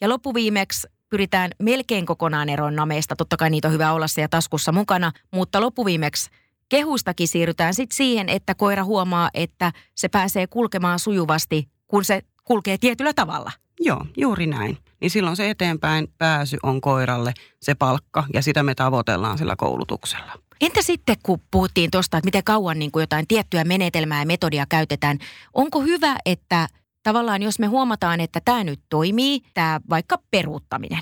Ja 0.00 0.08
loppuviimeksi 0.08 0.86
pyritään 1.10 1.50
melkein 1.58 2.06
kokonaan 2.06 2.48
eroon 2.48 2.76
nameista. 2.76 3.16
Totta 3.16 3.36
kai 3.36 3.50
niitä 3.50 3.68
on 3.68 3.74
hyvä 3.74 3.92
olla 3.92 4.08
siellä 4.08 4.28
taskussa 4.28 4.72
mukana, 4.72 5.12
mutta 5.30 5.60
loppuviimeksi 5.60 6.30
kehustakin 6.68 7.28
siirrytään 7.28 7.74
sitten 7.74 7.96
siihen, 7.96 8.28
että 8.28 8.54
koira 8.54 8.84
huomaa, 8.84 9.30
että 9.34 9.72
se 9.94 10.08
pääsee 10.08 10.46
kulkemaan 10.46 10.98
sujuvasti, 10.98 11.68
kun 11.88 12.04
se 12.04 12.22
kulkee 12.44 12.78
tietyllä 12.78 13.12
tavalla. 13.14 13.52
Joo, 13.80 14.06
juuri 14.16 14.46
näin. 14.46 14.78
Niin 15.00 15.10
silloin 15.10 15.36
se 15.36 15.50
eteenpäin 15.50 16.08
pääsy 16.18 16.56
on 16.62 16.80
koiralle 16.80 17.32
se 17.60 17.74
palkka 17.74 18.24
ja 18.34 18.42
sitä 18.42 18.62
me 18.62 18.74
tavoitellaan 18.74 19.38
sillä 19.38 19.56
koulutuksella. 19.56 20.32
Entä 20.60 20.82
sitten, 20.82 21.16
kun 21.22 21.40
puhuttiin 21.50 21.90
tuosta, 21.90 22.16
että 22.16 22.26
miten 22.26 22.44
kauan 22.44 22.78
niin 22.78 22.90
kuin 22.90 23.02
jotain 23.02 23.26
tiettyä 23.28 23.64
menetelmää 23.64 24.22
ja 24.22 24.26
metodia 24.26 24.66
käytetään, 24.68 25.18
onko 25.54 25.80
hyvä, 25.80 26.16
että 26.26 26.68
tavallaan 27.02 27.42
jos 27.42 27.58
me 27.58 27.66
huomataan, 27.66 28.20
että 28.20 28.40
tämä 28.44 28.64
nyt 28.64 28.80
toimii, 28.88 29.40
tämä 29.54 29.80
vaikka 29.90 30.18
peruuttaminen, 30.30 31.00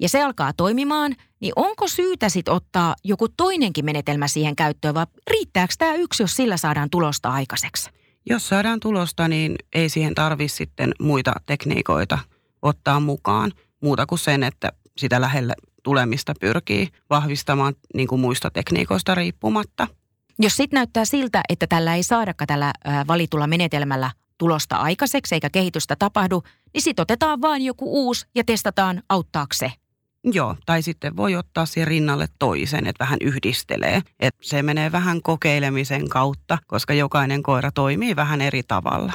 ja 0.00 0.08
se 0.08 0.22
alkaa 0.22 0.52
toimimaan, 0.52 1.16
niin 1.40 1.52
onko 1.56 1.88
syytä 1.88 2.28
sitten 2.28 2.54
ottaa 2.54 2.94
joku 3.04 3.28
toinenkin 3.28 3.84
menetelmä 3.84 4.28
siihen 4.28 4.56
käyttöön, 4.56 4.94
vai 4.94 5.06
riittääkö 5.30 5.74
tämä 5.78 5.94
yksi, 5.94 6.22
jos 6.22 6.36
sillä 6.36 6.56
saadaan 6.56 6.90
tulosta 6.90 7.28
aikaiseksi? 7.28 7.90
Jos 8.30 8.48
saadaan 8.48 8.80
tulosta, 8.80 9.28
niin 9.28 9.56
ei 9.74 9.88
siihen 9.88 10.14
tarvi 10.14 10.48
sitten 10.48 10.92
muita 11.00 11.32
tekniikoita 11.46 12.18
ottaa 12.62 13.00
mukaan, 13.00 13.52
muuta 13.82 14.06
kuin 14.06 14.18
sen, 14.18 14.42
että 14.42 14.72
sitä 14.96 15.20
lähelle 15.20 15.54
tulemista 15.82 16.34
pyrkii 16.40 16.88
vahvistamaan 17.10 17.74
niin 17.94 18.08
kuin 18.08 18.20
muista 18.20 18.50
tekniikoista 18.50 19.14
riippumatta. 19.14 19.88
Jos 20.38 20.56
sitten 20.56 20.76
näyttää 20.76 21.04
siltä, 21.04 21.40
että 21.48 21.66
tällä 21.66 21.94
ei 21.94 22.02
saadakaan 22.02 22.46
tällä 22.46 22.72
valitulla 23.08 23.46
menetelmällä 23.46 24.10
tulosta 24.40 24.76
aikaiseksi 24.76 25.34
eikä 25.34 25.50
kehitystä 25.50 25.96
tapahdu, 25.98 26.42
niin 26.74 26.82
sitten 26.82 27.02
otetaan 27.02 27.40
vaan 27.40 27.62
joku 27.62 28.04
uusi 28.04 28.26
ja 28.34 28.44
testataan 28.44 29.02
auttaako 29.08 29.54
se. 29.54 29.72
Joo, 30.24 30.56
tai 30.66 30.82
sitten 30.82 31.16
voi 31.16 31.36
ottaa 31.36 31.66
siihen 31.66 31.88
rinnalle 31.88 32.26
toisen, 32.38 32.86
että 32.86 33.04
vähän 33.04 33.18
yhdistelee. 33.22 34.02
Että 34.20 34.40
se 34.42 34.62
menee 34.62 34.92
vähän 34.92 35.22
kokeilemisen 35.22 36.08
kautta, 36.08 36.58
koska 36.66 36.94
jokainen 36.94 37.42
koira 37.42 37.72
toimii 37.72 38.16
vähän 38.16 38.40
eri 38.40 38.62
tavalla. 38.62 39.12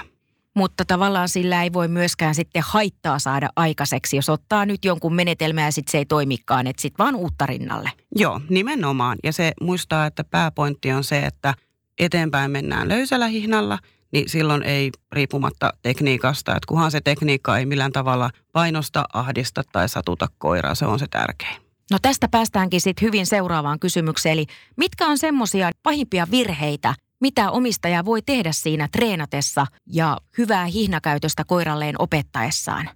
Mutta 0.56 0.86
tavallaan 0.86 1.30
sillä 1.30 1.64
ei 1.64 1.74
voi 1.74 1.88
myöskään 1.88 2.36
sitten 2.36 2.64
haittaa 2.66 3.20
saada 3.20 3.50
aikaiseksi, 3.56 4.16
jos 4.16 4.30
ottaa 4.30 4.66
nyt 4.66 4.86
jonkun 4.86 5.16
menetelmää 5.16 5.68
ja 5.68 5.72
sitten 5.72 5.92
se 5.92 5.98
ei 5.98 6.06
toimikaan, 6.06 6.68
että 6.68 6.82
sitten 6.82 7.04
vaan 7.04 7.16
uutta 7.16 7.46
rinnalle. 7.46 7.92
Joo, 8.16 8.42
nimenomaan. 8.50 9.18
Ja 9.24 9.34
se 9.34 9.52
muistaa, 9.62 10.06
että 10.06 10.24
pääpointti 10.24 10.92
on 10.92 11.04
se, 11.04 11.20
että 11.20 11.54
eteenpäin 12.00 12.52
mennään 12.52 12.90
löysällä 12.90 13.28
hihnalla, 13.28 13.80
niin 14.16 14.30
silloin 14.30 14.64
ei 14.64 14.92
riippumatta 15.12 15.74
tekniikasta, 15.82 16.52
että 16.52 16.68
kunhan 16.68 16.92
se 16.92 17.02
tekniikka 17.02 17.58
ei 17.58 17.66
millään 17.66 17.92
tavalla 17.92 18.30
painosta, 18.52 19.06
ahdista 19.14 19.62
tai 19.72 19.90
satuta 19.90 20.28
koiraa, 20.38 20.76
se 20.76 20.86
on 20.86 21.00
se 21.00 21.06
tärkein. 21.08 21.62
No 21.92 21.98
tästä 22.02 22.28
päästäänkin 22.28 22.82
sitten 22.82 23.06
hyvin 23.06 23.26
seuraavaan 23.26 23.80
kysymykseen, 23.80 24.34
eli 24.34 24.46
mitkä 24.78 25.08
on 25.08 25.18
semmoisia 25.18 25.72
pahimpia 25.84 26.28
virheitä, 26.32 26.94
mitä 27.22 27.52
omistaja 27.52 28.06
voi 28.06 28.22
tehdä 28.22 28.52
siinä 28.52 28.88
treenatessa 28.92 29.66
ja 29.86 30.18
hyvää 30.38 30.66
hihnakäytöstä 30.66 31.44
koiralleen 31.44 31.96
opettaessaan? 32.00 32.90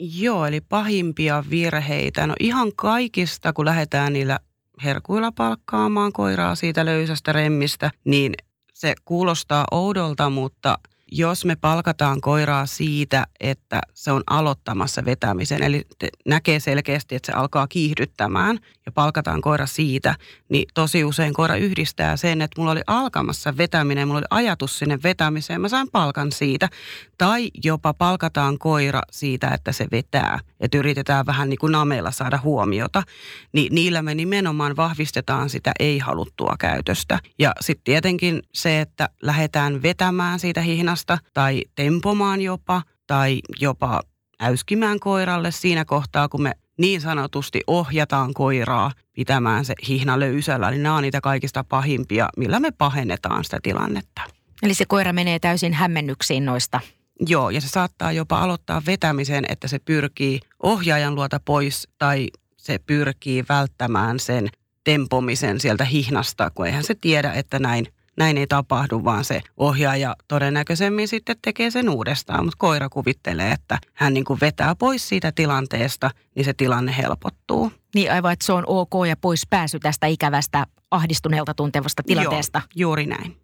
Joo, 0.00 0.46
eli 0.46 0.60
pahimpia 0.60 1.44
virheitä. 1.50 2.26
No 2.26 2.34
ihan 2.40 2.72
kaikista, 2.76 3.52
kun 3.52 3.64
lähdetään 3.64 4.12
niillä 4.12 4.38
herkuilla 4.84 5.32
palkkaamaan 5.32 6.12
koiraa 6.12 6.54
siitä 6.54 6.84
löysästä 6.84 7.32
remmistä, 7.32 7.90
niin 8.04 8.34
se 8.78 8.94
kuulostaa 9.04 9.64
oudolta, 9.70 10.30
mutta– 10.30 10.78
jos 11.12 11.44
me 11.44 11.56
palkataan 11.56 12.20
koiraa 12.20 12.66
siitä, 12.66 13.26
että 13.40 13.80
se 13.94 14.12
on 14.12 14.22
aloittamassa 14.26 15.04
vetämisen, 15.04 15.62
eli 15.62 15.86
näkee 16.26 16.60
selkeästi, 16.60 17.14
että 17.14 17.26
se 17.26 17.32
alkaa 17.32 17.66
kiihdyttämään 17.66 18.58
ja 18.86 18.92
palkataan 18.92 19.40
koira 19.40 19.66
siitä, 19.66 20.14
niin 20.48 20.68
tosi 20.74 21.04
usein 21.04 21.32
koira 21.32 21.56
yhdistää 21.56 22.16
sen, 22.16 22.42
että 22.42 22.60
mulla 22.60 22.72
oli 22.72 22.82
alkamassa 22.86 23.56
vetäminen, 23.56 24.08
mulla 24.08 24.18
oli 24.18 24.26
ajatus 24.30 24.78
sinne 24.78 24.98
vetämiseen, 25.02 25.60
mä 25.60 25.68
saan 25.68 25.88
palkan 25.92 26.32
siitä. 26.32 26.68
Tai 27.18 27.50
jopa 27.64 27.94
palkataan 27.94 28.58
koira 28.58 29.02
siitä, 29.10 29.48
että 29.48 29.72
se 29.72 29.86
vetää, 29.92 30.40
että 30.60 30.78
yritetään 30.78 31.26
vähän 31.26 31.48
niin 31.48 31.58
kuin 31.58 31.72
nameilla 31.72 32.10
saada 32.10 32.38
huomiota. 32.42 33.02
Niin 33.52 33.74
niillä 33.74 34.02
me 34.02 34.14
nimenomaan 34.14 34.76
vahvistetaan 34.76 35.50
sitä 35.50 35.72
ei-haluttua 35.78 36.54
käytöstä. 36.58 37.18
Ja 37.38 37.52
sitten 37.60 37.84
tietenkin 37.84 38.42
se, 38.54 38.80
että 38.80 39.08
lähdetään 39.22 39.82
vetämään 39.82 40.38
siitä 40.38 40.60
hihnasta 40.60 40.97
tai 41.34 41.62
tempomaan 41.74 42.40
jopa 42.40 42.82
tai 43.06 43.40
jopa 43.60 44.02
äyskimään 44.40 45.00
koiralle 45.00 45.50
siinä 45.50 45.84
kohtaa, 45.84 46.28
kun 46.28 46.42
me 46.42 46.52
niin 46.78 47.00
sanotusti 47.00 47.60
ohjataan 47.66 48.34
koiraa 48.34 48.92
pitämään 49.12 49.64
se 49.64 49.74
hihna 49.88 50.20
löysällä, 50.20 50.70
niin 50.70 50.82
nämä 50.82 50.96
on 50.96 51.02
niitä 51.02 51.20
kaikista 51.20 51.64
pahimpia, 51.64 52.28
millä 52.36 52.60
me 52.60 52.70
pahennetaan 52.70 53.44
sitä 53.44 53.58
tilannetta. 53.62 54.22
Eli 54.62 54.74
se 54.74 54.84
koira 54.84 55.12
menee 55.12 55.38
täysin 55.38 55.72
hämmennyksiin 55.72 56.44
noista 56.44 56.80
Joo, 57.26 57.50
ja 57.50 57.60
se 57.60 57.68
saattaa 57.68 58.12
jopa 58.12 58.40
aloittaa 58.40 58.82
vetämisen, 58.86 59.44
että 59.48 59.68
se 59.68 59.78
pyrkii 59.78 60.40
ohjaajan 60.62 61.14
luota 61.14 61.40
pois 61.44 61.88
tai 61.98 62.28
se 62.56 62.78
pyrkii 62.86 63.44
välttämään 63.48 64.20
sen 64.20 64.48
tempomisen 64.84 65.60
sieltä 65.60 65.84
hihnasta, 65.84 66.50
kun 66.50 66.66
eihän 66.66 66.84
se 66.84 66.94
tiedä, 66.94 67.32
että 67.32 67.58
näin, 67.58 67.86
näin 68.18 68.38
ei 68.38 68.46
tapahdu, 68.46 69.04
vaan 69.04 69.24
se 69.24 69.40
ohjaaja 69.56 70.16
todennäköisemmin 70.28 71.08
sitten 71.08 71.36
tekee 71.42 71.70
sen 71.70 71.88
uudestaan. 71.88 72.44
Mutta 72.44 72.58
koira 72.58 72.88
kuvittelee, 72.88 73.52
että 73.52 73.78
hän 73.94 74.14
niin 74.14 74.24
kuin 74.24 74.40
vetää 74.40 74.74
pois 74.74 75.08
siitä 75.08 75.32
tilanteesta, 75.32 76.10
niin 76.34 76.44
se 76.44 76.54
tilanne 76.54 76.94
helpottuu. 76.96 77.72
Niin 77.94 78.12
aivan, 78.12 78.32
että 78.32 78.46
se 78.46 78.52
on 78.52 78.64
ok 78.66 78.92
ja 79.08 79.16
pois 79.20 79.46
pääsy 79.50 79.78
tästä 79.78 80.06
ikävästä 80.06 80.66
ahdistuneelta 80.90 81.54
tuntevasta 81.54 82.02
tilanteesta. 82.02 82.60
Joo, 82.74 82.88
juuri 82.88 83.06
näin. 83.06 83.36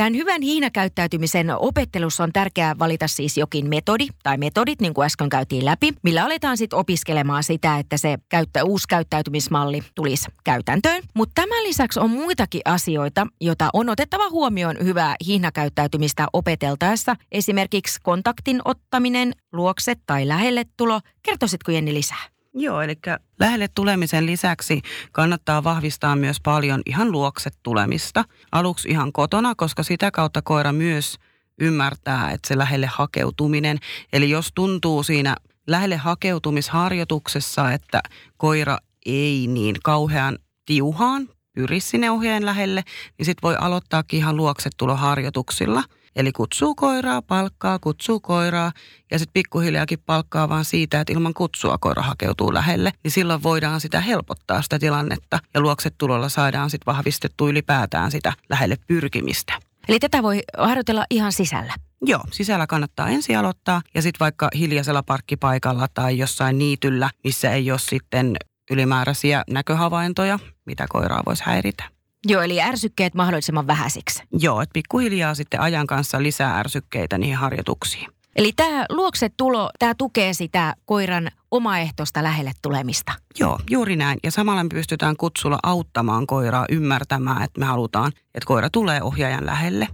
Tämän 0.00 0.14
hyvän 0.14 0.42
hiinakäyttäytymisen 0.42 1.50
opettelussa 1.50 2.24
on 2.24 2.32
tärkeää 2.32 2.78
valita 2.78 3.08
siis 3.08 3.36
jokin 3.36 3.68
metodi 3.68 4.06
tai 4.22 4.38
metodit, 4.38 4.80
niin 4.80 4.94
kuin 4.94 5.06
äsken 5.06 5.28
käytiin 5.28 5.64
läpi, 5.64 5.92
millä 6.02 6.24
aletaan 6.24 6.56
sitten 6.56 6.78
opiskelemaan 6.78 7.44
sitä, 7.44 7.78
että 7.78 7.96
se 7.96 8.18
käyttä, 8.28 8.64
uusi 8.64 8.88
käyttäytymismalli 8.88 9.82
tulisi 9.94 10.28
käytäntöön. 10.44 11.02
Mutta 11.14 11.32
tämän 11.34 11.64
lisäksi 11.64 12.00
on 12.00 12.10
muitakin 12.10 12.60
asioita, 12.64 13.26
joita 13.40 13.70
on 13.72 13.88
otettava 13.88 14.30
huomioon 14.30 14.76
hyvää 14.84 15.16
hiinakäyttäytymistä 15.26 16.26
opeteltaessa. 16.32 17.16
Esimerkiksi 17.32 18.00
kontaktin 18.02 18.60
ottaminen, 18.64 19.32
luokse 19.52 19.94
tai 20.06 20.28
lähelle 20.28 20.64
tulo. 20.76 21.00
Kertoisitko 21.22 21.72
Jenni 21.72 21.94
lisää? 21.94 22.39
Joo, 22.54 22.82
eli 22.82 22.98
lähelle 23.40 23.68
tulemisen 23.68 24.26
lisäksi 24.26 24.82
kannattaa 25.12 25.64
vahvistaa 25.64 26.16
myös 26.16 26.40
paljon 26.40 26.82
ihan 26.86 27.12
luokset 27.12 27.58
tulemista. 27.62 28.24
Aluksi 28.52 28.88
ihan 28.88 29.12
kotona, 29.12 29.54
koska 29.54 29.82
sitä 29.82 30.10
kautta 30.10 30.42
koira 30.42 30.72
myös 30.72 31.16
ymmärtää, 31.60 32.30
että 32.30 32.48
se 32.48 32.58
lähelle 32.58 32.86
hakeutuminen. 32.86 33.78
Eli 34.12 34.30
jos 34.30 34.50
tuntuu 34.54 35.02
siinä 35.02 35.36
lähelle 35.66 35.96
hakeutumisharjoituksessa, 35.96 37.72
että 37.72 38.02
koira 38.36 38.78
ei 39.06 39.46
niin 39.46 39.76
kauhean 39.84 40.38
tiuhaan 40.66 41.28
pyri 41.52 41.80
sinne 41.80 42.10
ohjeen 42.10 42.46
lähelle, 42.46 42.82
niin 43.18 43.26
sitten 43.26 43.42
voi 43.42 43.56
aloittaakin 43.60 44.18
ihan 44.18 44.36
luoksetuloharjoituksilla– 44.36 45.82
Eli 46.16 46.32
kutsuu 46.32 46.74
koiraa, 46.74 47.22
palkkaa, 47.22 47.78
kutsuu 47.78 48.20
koiraa 48.20 48.72
ja 49.10 49.18
sitten 49.18 49.32
pikkuhiljaakin 49.32 49.98
palkkaa 50.06 50.48
vaan 50.48 50.64
siitä, 50.64 51.00
että 51.00 51.12
ilman 51.12 51.34
kutsua 51.34 51.78
koira 51.78 52.02
hakeutuu 52.02 52.54
lähelle. 52.54 52.92
Niin 53.04 53.12
silloin 53.12 53.42
voidaan 53.42 53.80
sitä 53.80 54.00
helpottaa 54.00 54.62
sitä 54.62 54.78
tilannetta 54.78 55.38
ja 55.54 55.60
luokset 55.60 55.94
tulolla 55.98 56.28
saadaan 56.28 56.70
sitten 56.70 56.92
vahvistettua 56.94 57.48
ylipäätään 57.48 58.10
sitä 58.10 58.32
lähelle 58.48 58.76
pyrkimistä. 58.86 59.52
Eli 59.88 59.98
tätä 59.98 60.22
voi 60.22 60.42
harjoitella 60.58 61.04
ihan 61.10 61.32
sisällä? 61.32 61.74
Joo, 62.02 62.20
sisällä 62.30 62.66
kannattaa 62.66 63.08
ensin 63.08 63.38
aloittaa 63.38 63.82
ja 63.94 64.02
sitten 64.02 64.20
vaikka 64.20 64.48
hiljaisella 64.54 65.02
parkkipaikalla 65.02 65.86
tai 65.94 66.18
jossain 66.18 66.58
niityllä, 66.58 67.10
missä 67.24 67.50
ei 67.50 67.70
ole 67.70 67.78
sitten 67.78 68.36
ylimääräisiä 68.70 69.44
näköhavaintoja, 69.50 70.38
mitä 70.66 70.86
koiraa 70.88 71.22
voisi 71.26 71.42
häiritä. 71.46 71.99
Joo, 72.26 72.42
eli 72.42 72.62
ärsykkeet 72.62 73.14
mahdollisimman 73.14 73.66
vähäisiksi. 73.66 74.22
Joo, 74.32 74.60
että 74.60 74.72
pikkuhiljaa 74.72 75.34
sitten 75.34 75.60
ajan 75.60 75.86
kanssa 75.86 76.22
lisää 76.22 76.58
ärsykkeitä 76.58 77.18
niihin 77.18 77.36
harjoituksiin. 77.36 78.08
Eli 78.36 78.52
tämä 78.56 78.86
luoksetulo, 78.88 79.70
tämä 79.78 79.94
tukee 79.98 80.32
sitä 80.32 80.74
koiran 80.84 81.30
omaehtoista 81.50 82.22
lähelle 82.22 82.52
tulemista. 82.62 83.12
Joo, 83.38 83.58
juuri 83.70 83.96
näin. 83.96 84.18
Ja 84.22 84.30
samalla 84.30 84.64
me 84.64 84.68
pystytään 84.68 85.16
kutsulla 85.16 85.58
auttamaan 85.62 86.26
koiraa 86.26 86.66
ymmärtämään, 86.68 87.42
että 87.42 87.60
me 87.60 87.66
halutaan, 87.66 88.12
että 88.34 88.46
koira 88.46 88.70
tulee 88.70 89.02
ohjaajan 89.02 89.46
lähelle. 89.46 89.88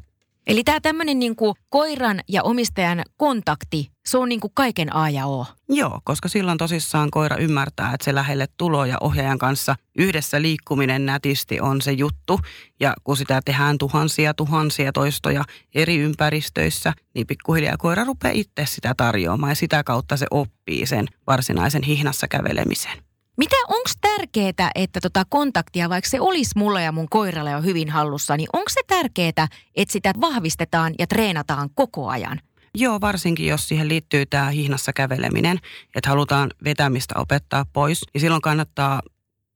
Eli 0.47 0.65
tämä 0.65 0.81
tämmöinen 0.81 1.19
niin 1.19 1.37
koiran 1.69 2.21
ja 2.29 2.43
omistajan 2.43 3.03
kontakti, 3.17 3.91
se 4.07 4.19
on 4.19 4.29
niin 4.29 4.41
kuin 4.41 4.51
kaiken 4.55 4.97
A 4.97 5.11
ja 5.11 5.27
O. 5.27 5.47
Joo, 5.69 6.01
koska 6.05 6.29
silloin 6.29 6.59
tosissaan 6.59 7.11
koira 7.11 7.37
ymmärtää, 7.37 7.95
että 7.95 8.05
se 8.05 8.15
lähelle 8.15 8.47
tulo 8.57 8.85
ja 8.85 8.97
ohjaajan 9.01 9.39
kanssa 9.39 9.77
yhdessä 9.99 10.43
liikkuminen 10.43 11.07
nätisti 11.07 11.61
on 11.61 11.83
se 11.83 11.93
juttu. 11.93 12.41
Ja 12.81 12.95
kun 13.05 13.17
sitä 13.17 13.41
tehdään 13.45 13.79
tuhansia 13.79 14.35
tuhansia 14.35 14.93
toistoja 14.93 15.45
eri 15.75 15.97
ympäristöissä, 15.97 16.93
niin 17.15 17.27
pikkuhiljaa 17.27 17.77
koira 17.77 18.05
rupeaa 18.05 18.33
itse 18.35 18.67
sitä 18.67 18.95
tarjoamaan 18.97 19.51
ja 19.51 19.55
sitä 19.57 19.85
kautta 19.85 20.17
se 20.17 20.27
oppii 20.31 20.87
sen 20.87 21.07
varsinaisen 21.27 21.83
hihnassa 21.83 22.29
kävelemisen. 22.29 23.06
Mitä 23.37 23.57
onko 23.69 23.91
tärkeää, 24.01 24.71
että 24.75 25.01
tota 25.01 25.25
kontaktia, 25.29 25.89
vaikka 25.89 26.11
se 26.11 26.21
olisi 26.21 26.51
mulla 26.57 26.81
ja 26.81 26.93
mun 26.93 27.09
koiralle 27.09 27.51
jo 27.51 27.63
hyvin 27.63 27.91
hallussa, 27.91 28.37
niin 28.37 28.49
onko 28.53 28.69
se 28.69 28.81
tärkeää, 28.87 29.49
että 29.75 29.93
sitä 29.93 30.13
vahvistetaan 30.21 30.95
ja 30.99 31.07
treenataan 31.07 31.71
koko 31.75 32.09
ajan? 32.09 32.41
Joo, 32.75 33.01
varsinkin 33.01 33.47
jos 33.47 33.69
siihen 33.69 33.89
liittyy 33.89 34.27
tämä 34.27 34.51
hihnassa 34.51 34.93
käveleminen, 34.93 35.59
että 35.95 36.11
halutaan 36.11 36.51
vetämistä 36.65 37.15
opettaa 37.19 37.65
pois, 37.73 38.05
niin 38.15 38.21
silloin 38.21 38.43
kannattaa 38.43 39.03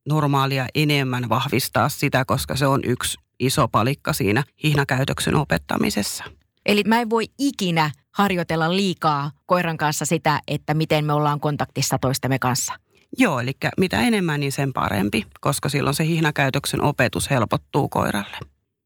normaalia 0.07 0.65
enemmän 0.75 1.29
vahvistaa 1.29 1.89
sitä, 1.89 2.25
koska 2.25 2.55
se 2.55 2.67
on 2.67 2.79
yksi 2.85 3.17
iso 3.39 3.67
palikka 3.67 4.13
siinä 4.13 4.43
hihnakäytöksen 4.63 5.35
opettamisessa. 5.35 6.23
Eli 6.65 6.83
mä 6.83 7.01
en 7.01 7.09
voi 7.09 7.25
ikinä 7.39 7.91
harjoitella 8.11 8.75
liikaa 8.75 9.31
koiran 9.45 9.77
kanssa 9.77 10.05
sitä, 10.05 10.41
että 10.47 10.73
miten 10.73 11.05
me 11.05 11.13
ollaan 11.13 11.39
kontaktissa 11.39 11.97
toistemme 11.97 12.39
kanssa. 12.39 12.73
Joo, 13.17 13.39
eli 13.39 13.51
mitä 13.77 14.01
enemmän, 14.01 14.39
niin 14.39 14.51
sen 14.51 14.73
parempi, 14.73 15.25
koska 15.41 15.69
silloin 15.69 15.95
se 15.95 16.05
hihnakäytöksen 16.05 16.81
opetus 16.81 17.29
helpottuu 17.29 17.89
koiralle. 17.89 18.37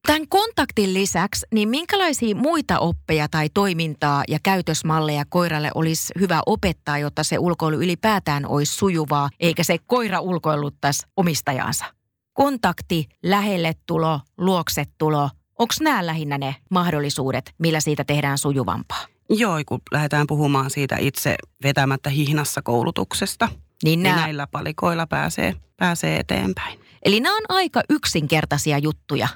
Tämän 0.07 0.27
kontaktin 0.27 0.93
lisäksi, 0.93 1.45
niin 1.53 1.69
minkälaisia 1.69 2.35
muita 2.35 2.79
oppeja 2.79 3.27
tai 3.27 3.49
toimintaa 3.53 4.23
ja 4.27 4.39
käytösmalleja 4.43 5.23
koiralle 5.29 5.71
olisi 5.75 6.13
hyvä 6.19 6.41
opettaa, 6.45 6.97
jotta 6.97 7.23
se 7.23 7.39
ulkoilu 7.39 7.75
ylipäätään 7.75 8.45
olisi 8.45 8.75
sujuvaa, 8.75 9.29
eikä 9.39 9.63
se 9.63 9.77
koira 9.85 10.19
ulkoiluttaisi 10.19 11.07
omistajansa? 11.17 11.85
Kontakti, 12.33 13.05
lähelle 13.23 13.73
tulo, 13.85 14.19
luokset 14.37 14.89
tulo, 14.97 15.29
onko 15.59 15.73
nämä 15.81 16.05
lähinnä 16.05 16.37
ne 16.37 16.55
mahdollisuudet, 16.69 17.53
millä 17.57 17.79
siitä 17.79 18.03
tehdään 18.03 18.37
sujuvampaa? 18.37 19.05
Joo, 19.29 19.57
kun 19.65 19.81
lähdetään 19.91 20.27
puhumaan 20.27 20.69
siitä 20.69 20.97
itse 20.99 21.35
vetämättä 21.63 22.09
hihnassa 22.09 22.61
koulutuksesta– 22.61 23.49
niin, 23.83 24.03
niin 24.03 24.15
näillä 24.15 24.47
palikoilla 24.47 25.07
pääsee, 25.07 25.55
pääsee 25.77 26.19
eteenpäin. 26.19 26.79
Eli 27.05 27.19
nämä 27.19 27.35
on 27.35 27.43
aika 27.49 27.81
yksinkertaisia 27.89 28.77
juttuja. 28.77 29.27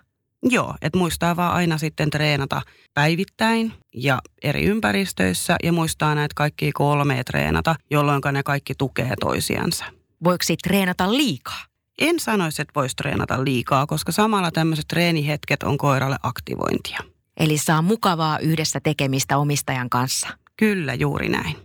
Joo, 0.43 0.75
että 0.81 0.97
muistaa 0.97 1.35
vaan 1.35 1.53
aina 1.53 1.77
sitten 1.77 2.09
treenata 2.09 2.61
päivittäin 2.93 3.73
ja 3.95 4.21
eri 4.43 4.63
ympäristöissä 4.63 5.55
ja 5.63 5.73
muistaa 5.73 6.15
näitä 6.15 6.33
kaikki 6.35 6.71
kolme 6.71 7.23
treenata, 7.23 7.75
jolloin 7.91 8.21
ne 8.31 8.43
kaikki 8.43 8.73
tukee 8.77 9.13
toisiansa. 9.19 9.85
Voiko 10.23 10.43
treenata 10.63 11.11
liikaa? 11.11 11.65
En 12.01 12.19
sanoisi, 12.19 12.61
että 12.61 12.71
voisi 12.75 12.95
treenata 12.95 13.43
liikaa, 13.45 13.87
koska 13.87 14.11
samalla 14.11 14.51
tämmöiset 14.51 14.87
treenihetket 14.87 15.63
on 15.63 15.77
koiralle 15.77 16.17
aktivointia. 16.23 16.99
Eli 17.37 17.57
saa 17.57 17.81
mukavaa 17.81 18.39
yhdessä 18.39 18.79
tekemistä 18.79 19.37
omistajan 19.37 19.89
kanssa. 19.89 20.27
Kyllä, 20.57 20.93
juuri 20.93 21.29
näin. 21.29 21.55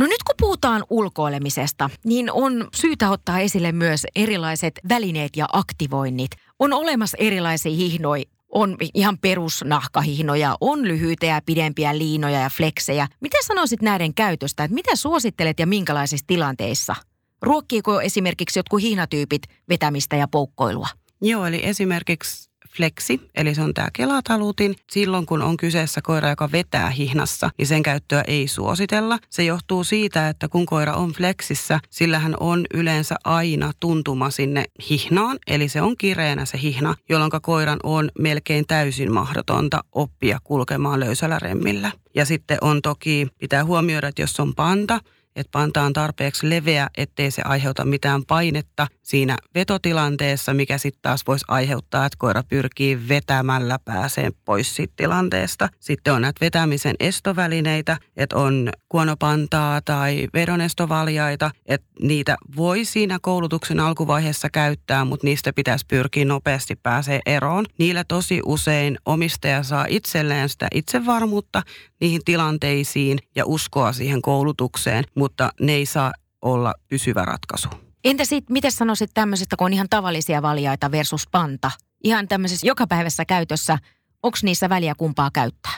No 0.00 0.06
nyt 0.06 0.22
kun 0.26 0.34
puhutaan 0.40 0.84
ulkoilemisesta, 0.90 1.90
niin 2.04 2.32
on 2.32 2.68
syytä 2.74 3.10
ottaa 3.10 3.40
esille 3.40 3.72
myös 3.72 4.06
erilaiset 4.16 4.80
välineet 4.88 5.36
ja 5.36 5.46
aktivoinnit. 5.52 6.30
On 6.58 6.72
olemassa 6.72 7.16
erilaisia 7.20 7.72
hihnoja, 7.72 8.24
on 8.52 8.76
ihan 8.94 9.18
perusnahkahihnoja, 9.18 10.56
on 10.60 10.88
lyhyitä 10.88 11.26
ja 11.26 11.40
pidempiä 11.46 11.98
liinoja 11.98 12.40
ja 12.40 12.50
fleksejä. 12.50 13.08
Mitä 13.20 13.38
sanoisit 13.46 13.82
näiden 13.82 14.14
käytöstä, 14.14 14.64
että 14.64 14.74
mitä 14.74 14.96
suosittelet 14.96 15.58
ja 15.58 15.66
minkälaisissa 15.66 16.26
tilanteissa? 16.26 16.94
Ruokkiiko 17.42 18.00
esimerkiksi 18.00 18.58
jotkut 18.58 18.82
hihnatyypit 18.82 19.42
vetämistä 19.68 20.16
ja 20.16 20.28
poukkoilua? 20.28 20.88
Joo, 21.22 21.46
eli 21.46 21.66
esimerkiksi 21.66 22.45
flexi, 22.76 23.20
eli 23.34 23.54
se 23.54 23.62
on 23.62 23.74
tämä 23.74 23.88
kelatalutin. 23.92 24.76
Silloin 24.90 25.26
kun 25.26 25.42
on 25.42 25.56
kyseessä 25.56 26.00
koira, 26.02 26.28
joka 26.28 26.52
vetää 26.52 26.90
hihnassa, 26.90 27.50
niin 27.58 27.66
sen 27.66 27.82
käyttöä 27.82 28.24
ei 28.26 28.48
suositella. 28.48 29.18
Se 29.30 29.44
johtuu 29.44 29.84
siitä, 29.84 30.28
että 30.28 30.48
kun 30.48 30.66
koira 30.66 30.94
on 30.94 31.12
fleksissä, 31.12 31.80
sillähän 31.90 32.34
on 32.40 32.66
yleensä 32.74 33.16
aina 33.24 33.72
tuntuma 33.80 34.30
sinne 34.30 34.64
hihnaan, 34.90 35.38
eli 35.46 35.68
se 35.68 35.82
on 35.82 35.96
kireänä 35.96 36.44
se 36.44 36.58
hihna, 36.62 36.94
jolloin 37.08 37.30
koiran 37.42 37.78
on 37.82 38.08
melkein 38.18 38.66
täysin 38.66 39.12
mahdotonta 39.12 39.84
oppia 39.92 40.38
kulkemaan 40.44 41.00
löysällä 41.00 41.38
remmillä. 41.38 41.92
Ja 42.14 42.24
sitten 42.24 42.58
on 42.60 42.82
toki, 42.82 43.28
pitää 43.38 43.64
huomioida, 43.64 44.08
että 44.08 44.22
jos 44.22 44.40
on 44.40 44.54
panta, 44.54 45.00
että 45.36 45.50
panta 45.52 45.82
on 45.82 45.92
tarpeeksi 45.92 46.50
leveä, 46.50 46.88
ettei 46.96 47.30
se 47.30 47.42
aiheuta 47.44 47.84
mitään 47.84 48.24
painetta 48.24 48.86
siinä 49.02 49.36
vetotilanteessa, 49.54 50.54
mikä 50.54 50.78
sitten 50.78 51.02
taas 51.02 51.22
voisi 51.26 51.44
aiheuttaa, 51.48 52.06
että 52.06 52.16
koira 52.18 52.42
pyrkii 52.42 53.08
vetämällä 53.08 53.78
pääseen 53.84 54.32
pois 54.44 54.76
siitä 54.76 54.92
tilanteesta. 54.96 55.68
Sitten 55.80 56.12
on 56.12 56.22
näitä 56.22 56.40
vetämisen 56.40 56.94
estovälineitä, 57.00 57.96
että 58.16 58.36
on 58.36 58.70
kuonopantaa 58.88 59.80
tai 59.80 60.28
vedonestovaljaita, 60.34 61.50
että 61.66 61.86
niitä 62.02 62.36
voi 62.56 62.84
siinä 62.84 63.18
koulutuksen 63.22 63.80
alkuvaiheessa 63.80 64.50
käyttää, 64.50 65.04
mutta 65.04 65.26
niistä 65.26 65.52
pitäisi 65.52 65.86
pyrkiä 65.88 66.24
nopeasti 66.24 66.76
pääsee 66.82 67.20
eroon. 67.26 67.64
Niillä 67.78 68.04
tosi 68.04 68.40
usein 68.46 68.98
omistaja 69.06 69.62
saa 69.62 69.86
itselleen 69.88 70.48
sitä 70.48 70.68
itsevarmuutta 70.74 71.62
niihin 72.00 72.20
tilanteisiin 72.24 73.18
ja 73.36 73.46
uskoa 73.46 73.92
siihen 73.92 74.22
koulutukseen, 74.22 75.04
mutta 75.14 75.25
ne 75.60 75.72
ei 75.72 75.86
saa 75.86 76.12
olla 76.42 76.74
pysyvä 76.88 77.24
ratkaisu. 77.24 77.68
Entä 78.04 78.24
sitten, 78.24 78.52
miten 78.52 78.72
sanoisit 78.72 79.10
tämmöisestä, 79.14 79.56
kun 79.56 79.64
on 79.64 79.72
ihan 79.72 79.86
tavallisia 79.90 80.42
valjaita 80.42 80.90
versus 80.90 81.28
panta? 81.30 81.70
Ihan 82.04 82.28
tämmöisessä 82.28 82.66
jokapäiväisessä 82.66 83.24
käytössä, 83.24 83.78
onko 84.22 84.38
niissä 84.42 84.68
väliä 84.68 84.94
kumpaa 84.94 85.30
käyttää? 85.32 85.72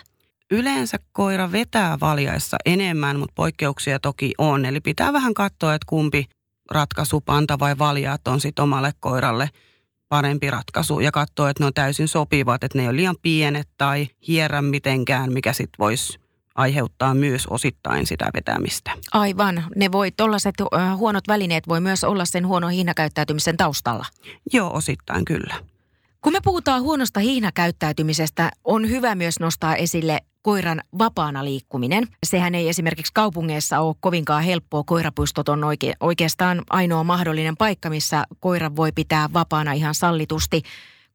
Yleensä 0.50 0.98
koira 1.12 1.52
vetää 1.52 2.00
valjaissa 2.00 2.56
enemmän, 2.64 3.18
mutta 3.18 3.32
poikkeuksia 3.34 3.98
toki 3.98 4.32
on. 4.38 4.64
Eli 4.64 4.80
pitää 4.80 5.12
vähän 5.12 5.34
katsoa, 5.34 5.74
että 5.74 5.87
kumpi 5.88 6.24
ratkaisu, 6.70 7.20
panta 7.20 7.58
vai 7.58 7.78
valjaat 7.78 8.28
on 8.28 8.40
sitten 8.40 8.62
omalle 8.62 8.92
koiralle 9.00 9.50
parempi 10.08 10.50
ratkaisu. 10.50 11.00
Ja 11.00 11.11
katsoa, 11.11 11.50
että 11.50 11.62
ne 11.62 11.66
on 11.66 11.74
täysin 11.74 12.08
sopivat, 12.08 12.64
että 12.64 12.78
ne 12.78 12.82
ei 12.82 12.88
ole 12.88 12.96
liian 12.96 13.16
pienet 13.22 13.68
tai 13.78 14.08
hierrä 14.28 14.62
mitenkään, 14.62 15.32
mikä 15.32 15.52
sitten 15.52 15.78
voisi 15.78 16.18
aiheuttaa 16.59 17.14
myös 17.14 17.47
osittain 17.47 18.07
sitä 18.07 18.31
vetämistä. 18.35 18.90
Aivan. 19.12 19.64
Ne 19.77 19.92
voi, 19.92 20.11
tollaiset 20.11 20.55
huonot 20.97 21.29
välineet 21.29 21.68
voi 21.68 21.81
myös 21.81 22.05
olla 22.05 22.25
sen 22.25 22.47
huonon 22.47 22.71
hiinakäyttäytymisen 22.71 23.57
taustalla. 23.57 24.07
Joo, 24.53 24.75
osittain 24.75 25.25
kyllä. 25.25 25.55
Kun 26.23 26.33
me 26.33 26.38
puhutaan 26.44 26.83
huonosta 26.83 27.21
hiinakäyttäytymisestä, 27.21 28.51
on 28.64 28.88
hyvä 28.88 29.14
myös 29.14 29.40
nostaa 29.40 29.77
esille 29.77 30.21
koiran 30.42 30.81
vapaana 30.99 31.44
liikkuminen. 31.44 32.05
Sehän 32.27 32.55
ei 32.55 32.68
esimerkiksi 32.68 33.12
kaupungeissa 33.14 33.81
ole 33.81 33.94
kovinkaan 34.01 34.42
helppoa. 34.42 34.85
Koirapuistot 34.85 35.49
on 35.49 35.61
oike- 35.64 35.97
oikeastaan 36.01 36.62
ainoa 36.71 37.05
mahdollinen 37.05 37.57
paikka, 37.57 37.90
missä 37.90 38.25
koira 38.40 38.77
voi 38.77 38.92
pitää 38.92 39.29
vapaana 39.33 39.73
ihan 39.73 39.94
sallitusti. 39.94 40.62